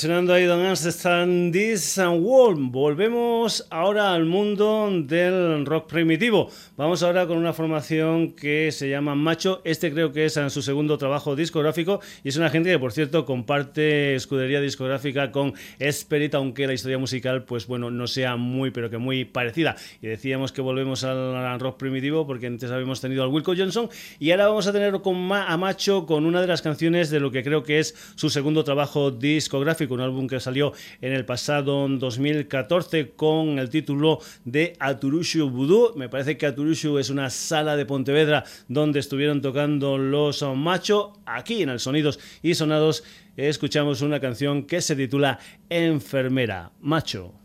Museum 0.00 0.24
versionando 0.24 0.34
I 0.34 0.46
This 0.72 1.98
and 1.98 2.24
World. 2.24 2.70
Volvemos 2.70 3.66
ahora 3.70 4.14
al 4.14 4.24
mundo 4.24 4.88
del 5.02 5.66
rock 5.66 5.88
primitivo. 5.88 6.48
Vamos 6.76 7.02
ahora 7.02 7.26
con 7.26 7.38
una 7.38 7.52
formación 7.52 8.34
que 8.34 8.70
se 8.70 8.88
llama 8.88 9.16
Macho. 9.16 9.62
Este 9.64 9.90
creo 9.90 10.12
que 10.12 10.26
es 10.26 10.38
su 10.48 10.62
segundo 10.62 10.96
trabajo 10.96 11.34
discográfico 11.34 12.00
y 12.22 12.28
es 12.28 12.36
una 12.36 12.50
gente 12.50 12.70
que, 12.70 12.78
por 12.78 12.92
cierto, 12.92 13.24
comparte 13.24 14.14
escudería 14.14 14.60
discográfica 14.60 15.32
con 15.32 15.54
Spirit, 15.80 16.36
aunque 16.36 16.68
la 16.68 16.74
historia 16.74 16.98
musical, 16.98 17.42
pues 17.42 17.66
bueno, 17.66 17.90
no 17.90 18.06
sea 18.06 18.36
muy, 18.36 18.70
pero 18.70 18.90
que 18.90 18.98
muy 18.98 19.24
parecida. 19.24 19.74
Y 20.00 20.06
decíamos 20.06 20.52
que 20.52 20.60
volvemos 20.60 21.02
al 21.02 21.58
rock 21.58 21.78
primitivo 21.78 22.28
porque 22.28 22.46
antes 22.46 22.70
habíamos 22.70 23.00
tenido 23.00 23.24
al 23.24 23.30
Wilco 23.30 23.54
Johnson 23.56 23.88
y 24.20 24.30
ahora 24.30 24.46
vamos 24.46 24.68
a 24.68 24.72
tener 24.72 24.94
a 24.94 25.56
Macho 25.56 26.06
con 26.06 26.26
una 26.26 26.40
de 26.40 26.46
las 26.46 26.62
canciones 26.62 27.10
de 27.10 27.18
lo 27.18 27.32
que 27.32 27.42
creo 27.42 27.64
que 27.64 27.80
es 27.80 27.96
su 28.14 28.30
segundo 28.30 28.62
trabajo 28.62 29.10
discográfico, 29.10 29.94
un 29.94 30.00
álbum 30.00 30.28
que 30.28 30.38
salió 30.38 30.59
en 31.00 31.12
el 31.12 31.24
pasado 31.24 31.88
2014 31.88 33.10
con 33.10 33.58
el 33.58 33.70
título 33.70 34.20
de 34.44 34.74
Aturushu 34.78 35.48
Voodoo. 35.48 35.94
Me 35.96 36.08
parece 36.08 36.36
que 36.36 36.46
Aturushu 36.46 36.98
es 36.98 37.10
una 37.10 37.30
sala 37.30 37.76
de 37.76 37.86
Pontevedra 37.86 38.44
donde 38.68 39.00
estuvieron 39.00 39.40
tocando 39.40 39.98
los 39.98 40.42
Macho. 40.54 41.14
Aquí 41.26 41.62
en 41.62 41.70
el 41.70 41.80
Sonidos 41.80 42.18
y 42.42 42.54
Sonados 42.54 43.04
escuchamos 43.36 44.02
una 44.02 44.20
canción 44.20 44.64
que 44.64 44.80
se 44.80 44.96
titula 44.96 45.38
Enfermera 45.68 46.72
Macho. 46.80 47.39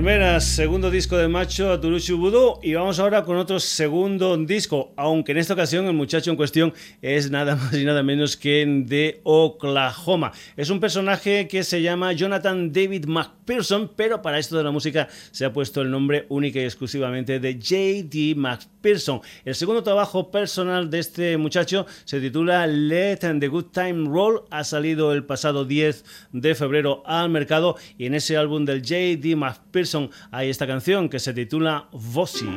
enfermera 0.00 0.29
segundo 0.38 0.90
disco 0.90 1.16
de 1.16 1.26
Macho 1.26 1.72
Aturuchu 1.72 2.16
Voodoo 2.16 2.60
y 2.62 2.74
vamos 2.74 3.00
ahora 3.00 3.24
con 3.24 3.36
otro 3.36 3.58
segundo 3.58 4.36
disco, 4.36 4.92
aunque 4.96 5.32
en 5.32 5.38
esta 5.38 5.54
ocasión 5.54 5.86
el 5.86 5.94
muchacho 5.94 6.30
en 6.30 6.36
cuestión 6.36 6.72
es 7.02 7.30
nada 7.30 7.56
más 7.56 7.74
y 7.74 7.84
nada 7.84 8.02
menos 8.02 8.36
que 8.36 8.64
de 8.86 9.20
Oklahoma. 9.24 10.30
Es 10.56 10.70
un 10.70 10.78
personaje 10.78 11.48
que 11.48 11.64
se 11.64 11.82
llama 11.82 12.12
Jonathan 12.12 12.72
David 12.72 13.06
McPherson, 13.06 13.90
pero 13.96 14.22
para 14.22 14.38
esto 14.38 14.56
de 14.56 14.62
la 14.62 14.70
música 14.70 15.08
se 15.32 15.44
ha 15.44 15.52
puesto 15.52 15.80
el 15.80 15.90
nombre 15.90 16.26
único 16.28 16.58
y 16.58 16.62
exclusivamente 16.62 17.40
de 17.40 17.54
J.D. 17.54 18.34
McPherson. 18.36 19.20
El 19.44 19.54
segundo 19.54 19.82
trabajo 19.82 20.30
personal 20.30 20.90
de 20.90 20.98
este 21.00 21.36
muchacho 21.38 21.86
se 22.04 22.20
titula 22.20 22.66
Let 22.66 23.18
the 23.40 23.48
Good 23.48 23.66
Time 23.72 24.08
Roll, 24.08 24.42
ha 24.50 24.64
salido 24.64 25.12
el 25.12 25.24
pasado 25.24 25.64
10 25.64 26.04
de 26.32 26.54
febrero 26.54 27.02
al 27.06 27.30
mercado 27.30 27.76
y 27.98 28.06
en 28.06 28.14
ese 28.14 28.36
álbum 28.36 28.64
del 28.64 28.82
J.D. 28.82 29.34
McPherson 29.36 30.10
hay 30.30 30.50
esta 30.50 30.66
canción 30.66 31.08
que 31.08 31.18
se 31.18 31.32
titula 31.34 31.88
Vossi. 31.92 32.48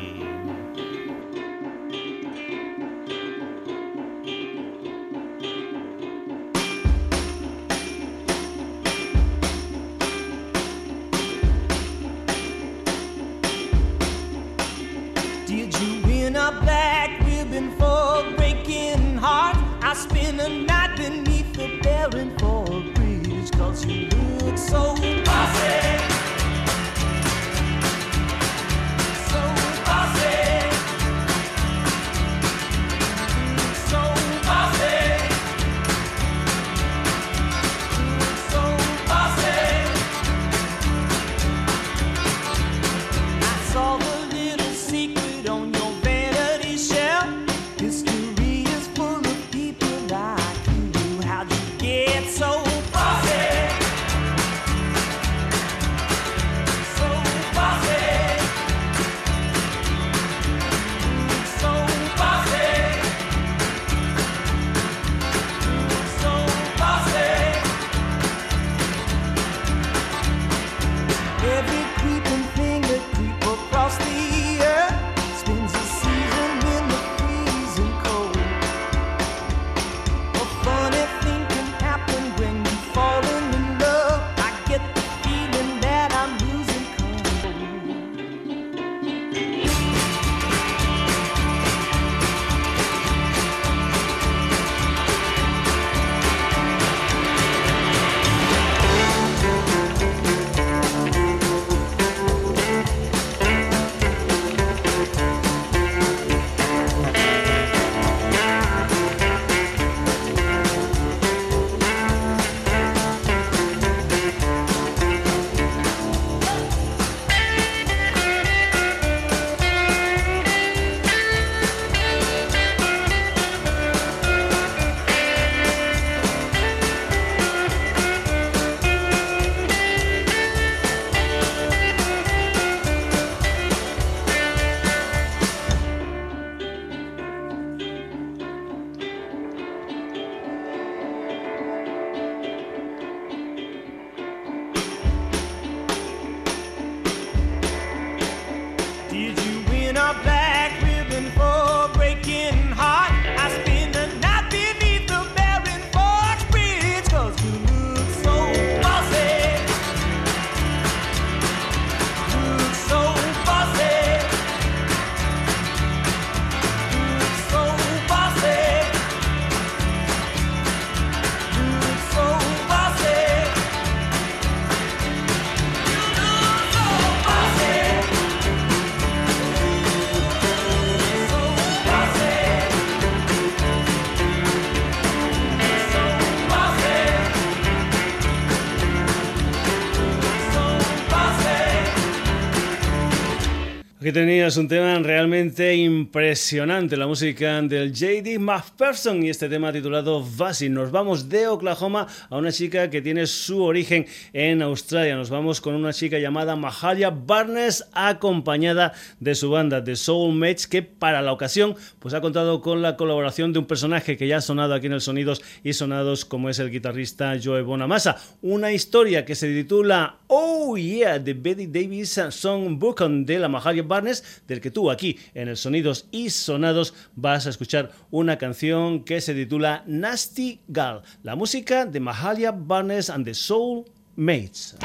Tenías 194.44 194.58
un 194.58 194.68
tema 194.68 195.00
realmente 195.00 195.43
impresionante, 195.44 196.96
la 196.96 197.06
música 197.06 197.62
del 197.62 197.92
JD 197.92 198.40
McPherson 198.40 199.24
y 199.24 199.30
este 199.30 199.50
tema 199.50 199.74
titulado 199.74 200.26
Vasi. 200.38 200.70
Nos 200.70 200.90
vamos 200.90 201.28
de 201.28 201.48
Oklahoma 201.48 202.08
a 202.30 202.38
una 202.38 202.50
chica 202.50 202.90
que 202.90 203.02
tiene 203.02 203.28
su 203.28 203.62
origen 203.62 204.06
en 204.32 204.62
Australia. 204.62 205.18
Nos 205.18 205.30
vamos 205.30 205.60
con 205.60 205.76
una 205.76 205.92
chica 205.92 206.18
llamada 206.18 206.56
Mahalia 206.56 207.10
Barnes, 207.10 207.86
acompañada 207.92 208.94
de 209.20 209.36
su 209.36 209.50
banda 209.50 209.84
The 209.84 209.98
Soulmates, 209.98 210.66
que 210.66 210.82
para 210.82 211.22
la 211.22 211.34
ocasión 211.34 211.76
pues 212.00 212.14
ha 212.14 212.22
contado 212.22 212.62
con 212.62 212.82
la 212.82 212.96
colaboración 212.96 213.52
de 213.52 213.60
un 213.60 213.66
personaje 213.66 214.16
que 214.16 214.28
ya 214.28 214.38
ha 214.38 214.42
sonado 214.42 214.74
aquí 214.74 214.88
en 214.88 214.94
el 214.94 215.02
Sonidos 215.02 215.42
y 215.62 215.74
Sonados, 215.74 216.24
como 216.24 216.50
es 216.50 216.60
el 216.60 216.72
guitarrista 216.72 217.38
Joe 217.44 217.64
Bonamassa. 217.64 218.16
Una 218.42 218.72
historia 218.72 219.26
que 219.26 219.36
se 219.36 219.54
titula 219.54 220.20
Oh 220.28 220.78
Yeah, 220.78 221.20
de 221.20 221.34
Betty 221.34 221.68
Davis 221.68 222.22
Songbook 222.30 223.02
de 223.02 223.40
la 223.40 223.50
Mahalia 223.50 223.84
Barnes, 223.84 224.42
del 224.48 224.62
que 224.62 224.72
tú 224.72 224.90
aquí 224.90 225.18
en 225.34 225.48
el 225.48 225.58
Sonidos 225.58 226.08
y 226.12 226.30
Sonados 226.30 226.94
vas 227.16 227.48
a 227.48 227.50
escuchar 227.50 227.92
una 228.12 228.38
canción 228.38 229.04
que 229.04 229.22
se 229.22 229.34
titula 229.34 229.84
Nasty 229.88 230.62
Gal, 230.68 231.02
la 231.24 231.36
música 231.36 231.86
de 231.86 232.00
Mahalia 232.00 232.52
Barnes 232.52 233.10
and 233.10 233.26
the 233.26 233.34
Soul 233.34 233.86
Mates. 234.16 234.76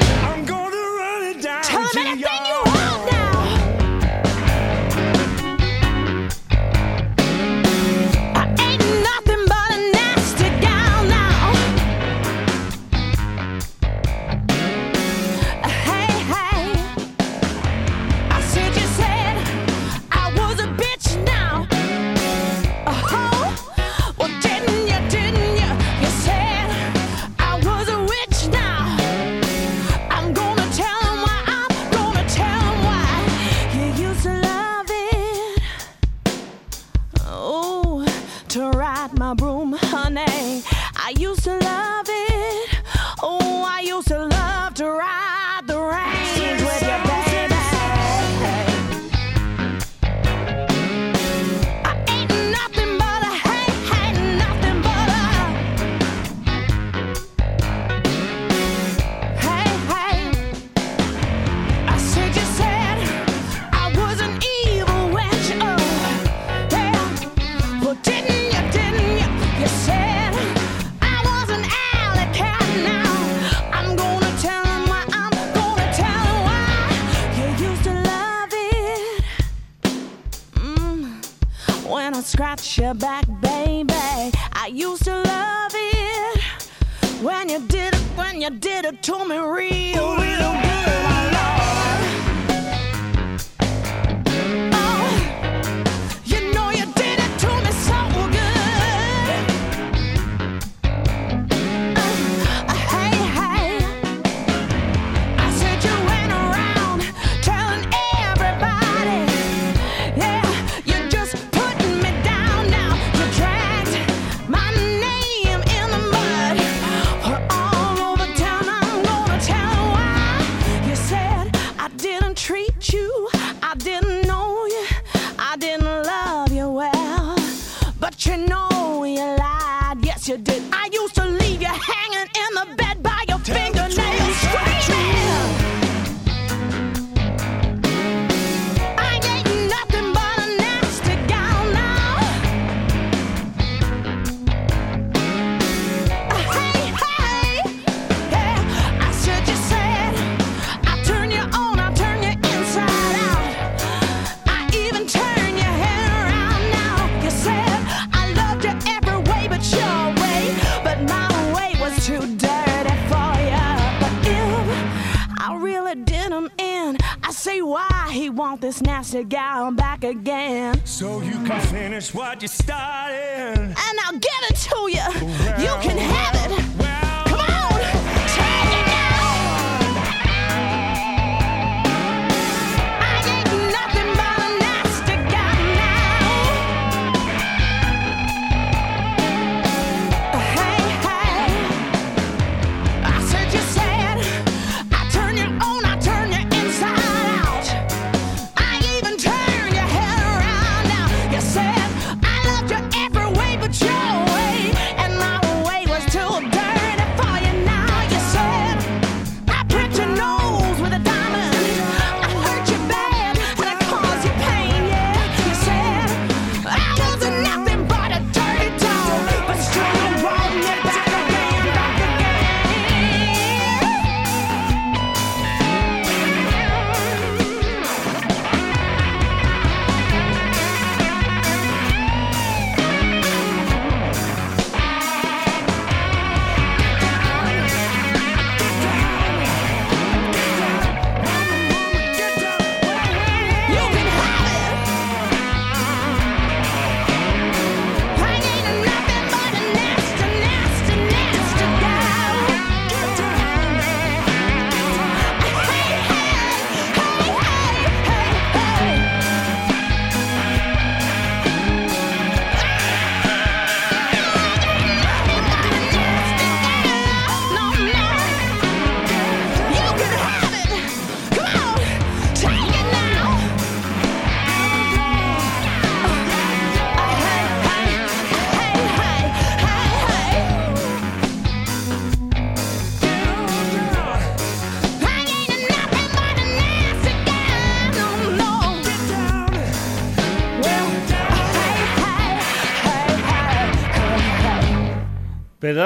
what 2.65 2.68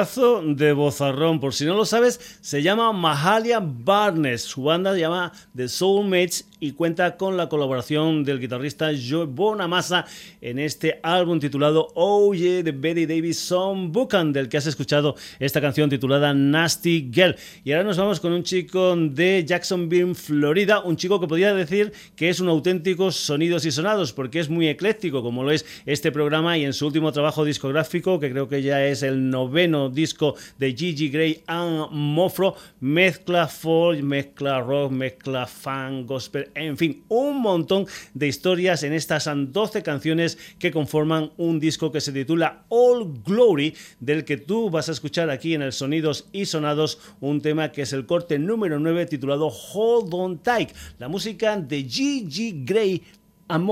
De 0.03 0.73
bozarrón, 0.73 1.39
por 1.39 1.55
si 1.55 1.65
no 1.65 1.75
lo 1.75 1.85
sabes, 1.85 2.39
se 2.41 2.61
llama 2.61 2.93
Mahalia 2.93 3.61
Barnes. 3.63 4.43
Su 4.43 4.65
banda 4.65 4.95
se 4.95 5.01
llama 5.01 5.33
The 5.55 5.69
Soulmates 5.69 6.45
y 6.63 6.73
cuenta 6.73 7.17
con 7.17 7.37
la 7.37 7.49
colaboración 7.49 8.23
del 8.23 8.39
guitarrista 8.39 8.93
Joe 8.97 9.27
Bonamassa 9.27 10.07
en 10.41 10.61
este 10.61 11.01
álbum 11.03 11.41
titulado 11.41 11.89
Oh 11.95 12.33
Yeah 12.33 12.63
de 12.63 12.71
Betty 12.71 13.05
Davidson 13.05 13.91
Buchan, 13.91 14.33
del 14.33 14.49
que 14.49 14.59
has 14.59 14.67
escuchado 14.67 15.17
esta 15.41 15.61
canción 15.61 15.91
titulada 15.91 16.33
Nasty 16.33 17.11
Girl. 17.13 17.35
Y 17.65 17.73
ahora 17.73 17.83
nos 17.83 17.99
vamos 17.99 18.21
con 18.21 18.33
un 18.33 18.45
chico 18.45 18.95
de 18.95 19.45
Jacksonville, 19.45 20.15
Florida, 20.15 20.79
un 20.83 20.97
chico 20.97 21.21
que 21.21 21.27
podría 21.27 21.53
decir 21.53 21.93
que 22.15 22.29
es 22.29 22.39
un 22.39 22.49
auténtico 22.49 23.11
sonidos 23.11 23.67
y 23.67 23.73
sonados, 23.73 24.13
porque 24.13 24.39
es 24.39 24.49
muy 24.49 24.69
ecléctico, 24.69 25.21
como 25.21 25.43
lo 25.43 25.51
es 25.51 25.67
este 25.85 26.13
programa, 26.13 26.57
y 26.59 26.65
en 26.65 26.75
su 26.75 26.87
último 26.87 27.11
trabajo 27.11 27.45
discográfico, 27.45 28.21
que 28.21 28.31
creo 28.31 28.49
que 28.49 28.63
ya 28.63 28.87
es 28.87 29.03
el 29.03 29.31
noveno 29.31 29.91
disco 29.91 30.37
de 30.61 30.77
Gigi 30.77 31.09
Gray 31.09 31.41
and 31.49 31.91
Mofro, 31.91 32.55
mezcla 32.79 33.49
folk, 33.49 34.01
mezcla 34.01 34.61
rock, 34.61 34.93
mezcla 34.93 35.49
fan, 35.49 36.07
gospel, 36.07 36.52
en 36.55 36.77
fin, 36.77 37.05
un 37.09 37.41
montón 37.41 37.87
de 38.15 38.29
historias. 38.29 38.83
En 38.83 38.93
estas 38.93 39.29
12 39.35 39.83
canciones 39.83 40.39
que 40.59 40.71
conforman 40.71 41.33
un 41.37 41.61
disco 41.61 41.93
que 41.93 42.01
se 42.01 42.13
titula 42.13 42.65
All 42.69 43.23
Glory, 43.25 43.75
del 44.01 44.25
que 44.25 44.37
tú 44.37 44.71
vas 44.71 44.89
a 44.89 44.93
escuchar 44.93 45.31
aquí 45.31 45.55
en 45.55 45.63
el 45.63 45.73
Sonidos 45.73 46.29
y 46.33 46.47
Sonados 46.47 46.99
un 47.21 47.41
tema 47.41 47.73
que 47.73 47.83
es 47.83 47.93
el 47.93 48.07
corte 48.07 48.39
número 48.39 48.79
9 48.79 49.07
titulado 49.07 49.49
Hold 49.49 50.13
On 50.15 50.39
Tight, 50.39 50.71
la 50.99 51.09
música 51.09 51.57
de 51.57 51.85
Gigi 51.85 52.65
Gray 52.65 53.03
and 53.49 53.65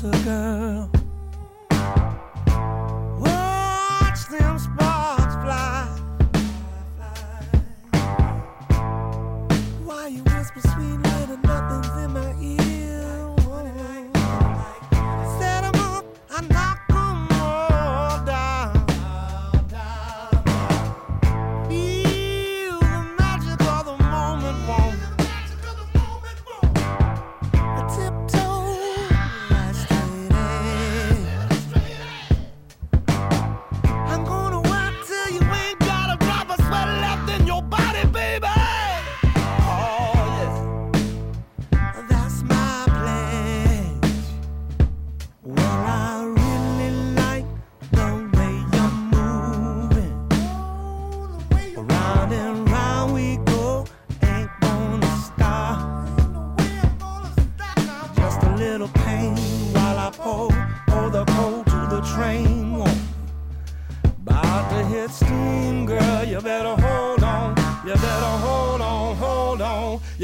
closer, 0.00 0.24
girl. 0.24 0.99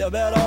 You 0.06 0.10
better 0.12 0.45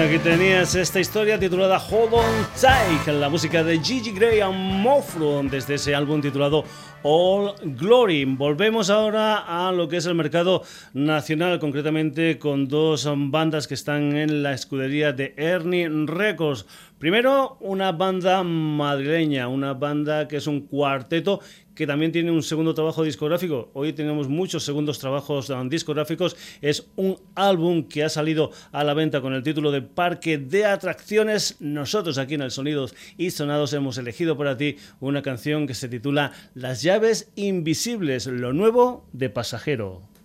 aquí 0.00 0.18
tenías 0.18 0.74
esta 0.76 1.00
historia 1.00 1.38
titulada 1.38 1.78
Hold 1.78 2.14
On 2.14 2.46
Tight, 2.60 3.14
la 3.18 3.28
música 3.28 3.64
de 3.64 3.80
Gigi 3.82 4.12
Gray 4.12 4.40
and 4.40 4.54
Mofro 4.54 5.42
desde 5.42 5.74
ese 5.74 5.94
álbum 5.94 6.20
titulado 6.20 6.64
All 7.02 7.54
Glory. 7.62 8.24
Volvemos 8.24 8.90
ahora 8.90 9.38
a 9.38 9.72
lo 9.72 9.88
que 9.88 9.96
es 9.96 10.06
el 10.06 10.14
mercado 10.14 10.62
nacional, 10.94 11.58
concretamente 11.58 12.38
con 12.38 12.68
dos 12.68 13.08
bandas 13.12 13.66
que 13.66 13.74
están 13.74 14.16
en 14.16 14.42
la 14.42 14.52
escudería 14.52 15.12
de 15.12 15.34
Ernie 15.36 15.88
Records. 16.06 16.66
Primero, 16.98 17.56
una 17.60 17.92
banda 17.92 18.42
madrileña, 18.42 19.48
una 19.48 19.74
banda 19.74 20.28
que 20.28 20.36
es 20.36 20.46
un 20.46 20.66
cuarteto 20.66 21.40
que 21.78 21.86
también 21.86 22.10
tiene 22.10 22.32
un 22.32 22.42
segundo 22.42 22.74
trabajo 22.74 23.04
discográfico. 23.04 23.70
Hoy 23.72 23.92
tenemos 23.92 24.28
muchos 24.28 24.64
segundos 24.64 24.98
trabajos 24.98 25.48
discográficos. 25.70 26.36
Es 26.60 26.88
un 26.96 27.20
álbum 27.36 27.84
que 27.84 28.02
ha 28.02 28.08
salido 28.08 28.50
a 28.72 28.82
la 28.82 28.94
venta 28.94 29.20
con 29.20 29.32
el 29.32 29.44
título 29.44 29.70
de 29.70 29.82
Parque 29.82 30.38
de 30.38 30.64
Atracciones. 30.64 31.54
Nosotros 31.60 32.18
aquí 32.18 32.34
en 32.34 32.42
el 32.42 32.50
Sonidos 32.50 32.96
y 33.16 33.30
Sonados 33.30 33.74
hemos 33.74 33.96
elegido 33.96 34.36
para 34.36 34.56
ti 34.56 34.74
una 34.98 35.22
canción 35.22 35.68
que 35.68 35.74
se 35.74 35.88
titula 35.88 36.32
Las 36.52 36.82
llaves 36.82 37.30
invisibles, 37.36 38.26
lo 38.26 38.52
nuevo 38.52 39.06
de 39.12 39.30
pasajero. 39.30 40.17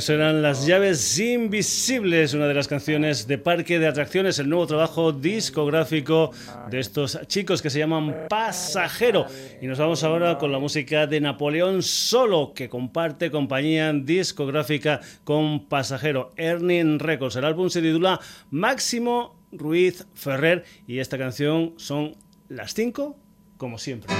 Serán 0.00 0.42
Las 0.42 0.66
llaves 0.66 1.18
invisibles, 1.18 2.34
una 2.34 2.46
de 2.46 2.54
las 2.54 2.68
canciones 2.68 3.26
de 3.26 3.38
Parque 3.38 3.78
de 3.78 3.86
Atracciones, 3.86 4.38
el 4.38 4.48
nuevo 4.48 4.66
trabajo 4.66 5.12
discográfico 5.12 6.32
de 6.70 6.80
estos 6.80 7.18
chicos 7.26 7.62
que 7.62 7.70
se 7.70 7.78
llaman 7.78 8.26
Pasajero. 8.28 9.26
Y 9.60 9.66
nos 9.66 9.78
vamos 9.78 10.02
ahora 10.02 10.38
con 10.38 10.52
la 10.52 10.58
música 10.58 11.06
de 11.06 11.20
Napoleón 11.20 11.82
Solo, 11.82 12.52
que 12.54 12.68
comparte 12.68 13.30
compañía 13.30 13.92
discográfica 13.92 15.00
con 15.24 15.66
Pasajero, 15.66 16.32
Ernie 16.36 16.98
Records. 16.98 17.36
El 17.36 17.44
álbum 17.44 17.70
se 17.70 17.80
titula 17.80 18.20
Máximo 18.50 19.36
Ruiz 19.52 20.06
Ferrer 20.14 20.64
y 20.86 20.98
esta 20.98 21.16
canción 21.18 21.74
son 21.76 22.16
las 22.48 22.74
cinco, 22.74 23.16
como 23.56 23.78
siempre. 23.78 24.12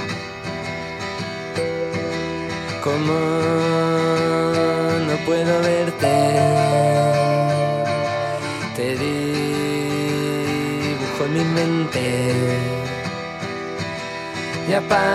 Como 2.83 4.36
puedo 5.25 5.61
verte. 5.61 6.15
Te 8.75 8.95
dibujo 8.95 10.05
en 11.25 11.33
mi 11.33 11.43
mente. 11.43 12.33
Ya 14.69 14.81
pasan 14.81 15.09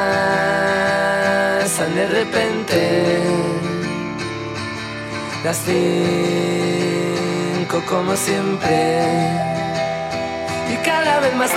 de 1.95 2.07
repente 2.07 3.21
las 5.45 5.59
cinco 5.59 5.83
como 7.89 8.17
siempre. 8.17 9.03
Y 10.73 10.77
cada 10.85 11.21
vez 11.21 11.35
más 11.35 11.51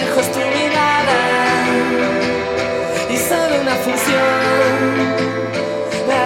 lejos 0.00 0.30
tu 0.32 0.38
mirada 0.38 1.20
y 3.10 3.16
solo 3.16 3.60
una 3.62 3.74
función 3.76 5.35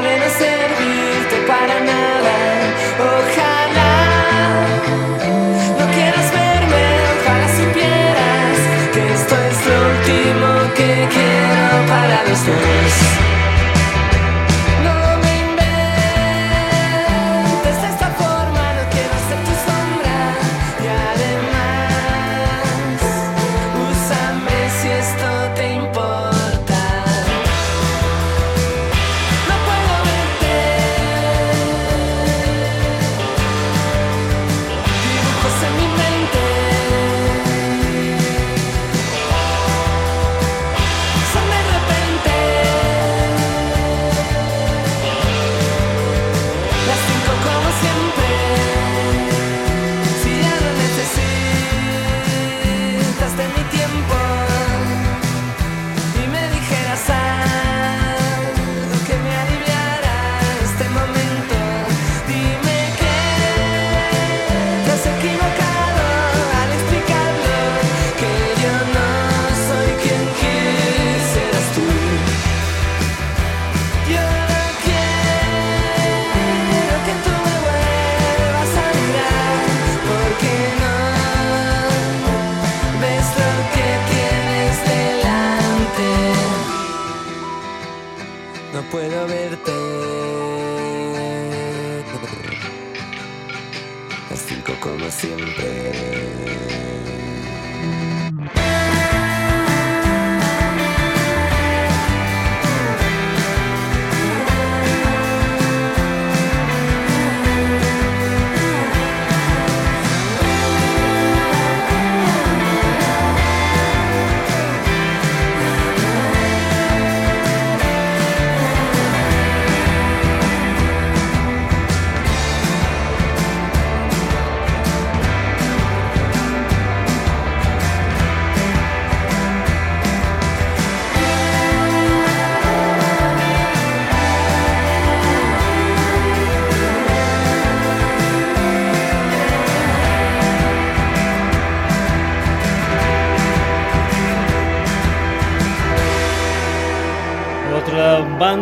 de 0.03 0.19
no 0.19 0.29
servirte 0.31 1.37
para 1.47 1.81
nada. 1.81 2.37
Ojalá 2.99 3.93
no 5.79 5.87
quieras 5.95 6.33
verme, 6.33 6.85
ojalá 7.17 7.49
supieras 7.49 8.59
que 8.93 9.13
esto 9.13 9.35
es 9.51 9.67
lo 9.67 9.77
último 9.93 10.75
que 10.75 11.09
quiero 11.11 11.87
para 11.87 12.25
los 12.25 12.47
dos. 12.47 13.30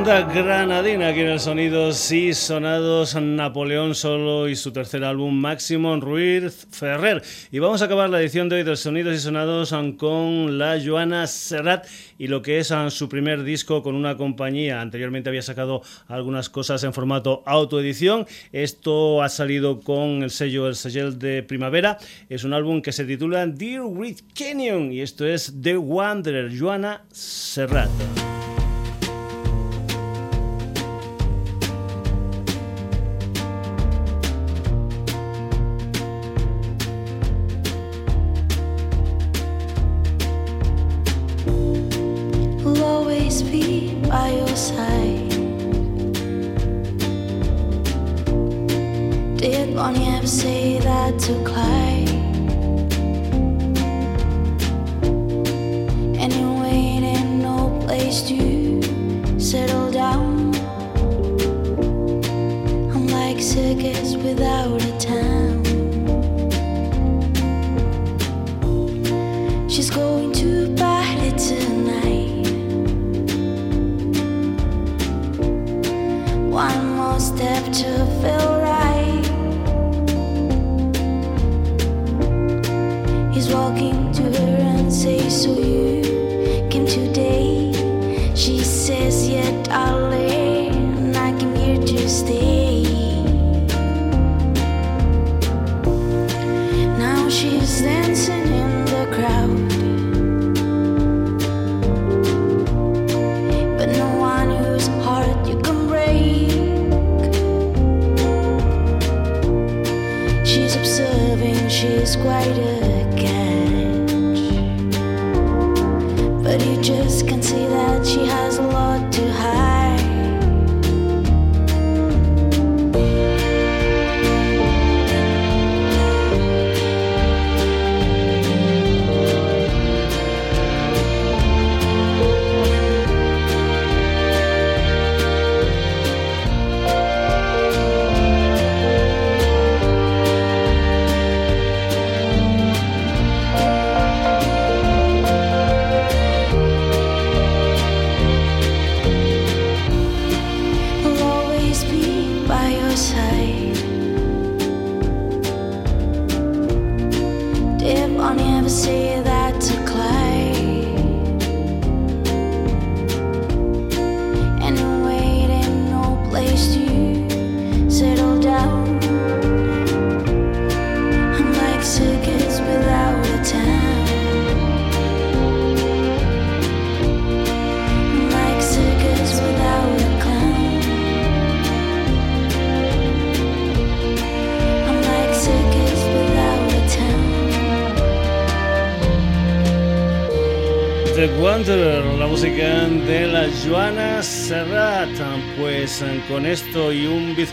Banda 0.09 0.33
granadina 0.33 1.09
aquí 1.09 1.21
en 1.21 1.29
el 1.29 1.41
Sonidos 1.41 2.11
y 2.13 2.33
Sonados, 2.33 3.15
Napoleón 3.15 3.95
Solo 3.95 4.49
y 4.49 4.57
su 4.57 4.73
tercer 4.73 5.05
álbum 5.05 5.35
Máximo 5.35 5.95
Ruiz 6.01 6.67
Ferrer. 6.71 7.23
Y 7.53 7.59
vamos 7.59 7.83
a 7.83 7.85
acabar 7.85 8.09
la 8.09 8.19
edición 8.19 8.49
de 8.49 8.57
hoy 8.57 8.63
de 8.63 8.77
Sonidos 8.77 9.15
y 9.15 9.19
Sonados 9.19 9.75
con 9.99 10.57
la 10.57 10.79
Joana 10.83 11.27
Serrat 11.27 11.87
y 12.17 12.29
lo 12.29 12.41
que 12.41 12.59
es 12.59 12.73
su 12.89 13.09
primer 13.11 13.43
disco 13.43 13.83
con 13.83 13.95
una 13.95 14.17
compañía. 14.17 14.81
Anteriormente 14.81 15.29
había 15.29 15.43
sacado 15.43 15.83
algunas 16.07 16.49
cosas 16.49 16.83
en 16.85 16.95
formato 16.95 17.43
autoedición. 17.45 18.27
Esto 18.53 19.23
ha 19.23 19.29
salido 19.29 19.81
con 19.81 20.23
el 20.23 20.31
sello 20.31 20.69
El 20.69 20.77
Sello 20.77 21.13
de 21.13 21.43
Primavera. 21.43 21.99
Es 22.31 22.45
un 22.45 22.55
álbum 22.55 22.81
que 22.81 22.93
se 22.93 23.05
titula 23.05 23.47
Dear 23.47 23.83
Reed 23.95 24.21
Canyon 24.35 24.91
y 24.91 25.03
esto 25.03 25.27
es 25.27 25.53
The 25.61 25.77
Wanderer, 25.77 26.59
Joana 26.59 27.05
Serrat. 27.13 27.91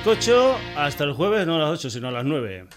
Bizcocho, 0.05 0.55
hasta 0.77 1.03
el 1.03 1.13
jueves, 1.13 1.47
no 1.47 1.55
a 1.55 1.59
las 1.59 1.79
8, 1.79 1.89
sino 1.89 2.09
a 2.09 2.11
las 2.11 2.25
9. 2.25 2.67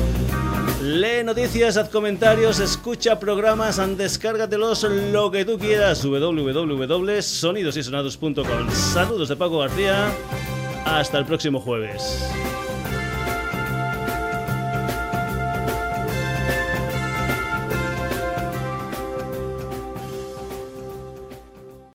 Lee 0.83 1.23
noticias, 1.25 1.77
haz 1.77 1.89
comentarios, 1.89 2.61
escucha 2.61 3.19
programas, 3.19 3.81
descárgatelos 3.99 4.85
lo 4.85 5.29
que 5.31 5.45
tú 5.45 5.59
quieras. 5.59 6.05
www.sonidosysonados.com. 6.05 8.71
Saludos 8.71 9.29
de 9.29 9.37
Paco 9.37 9.59
García. 9.59 10.11
Hasta 10.85 11.19
el 11.19 11.27
próximo 11.27 11.61
jueves. 11.61 12.31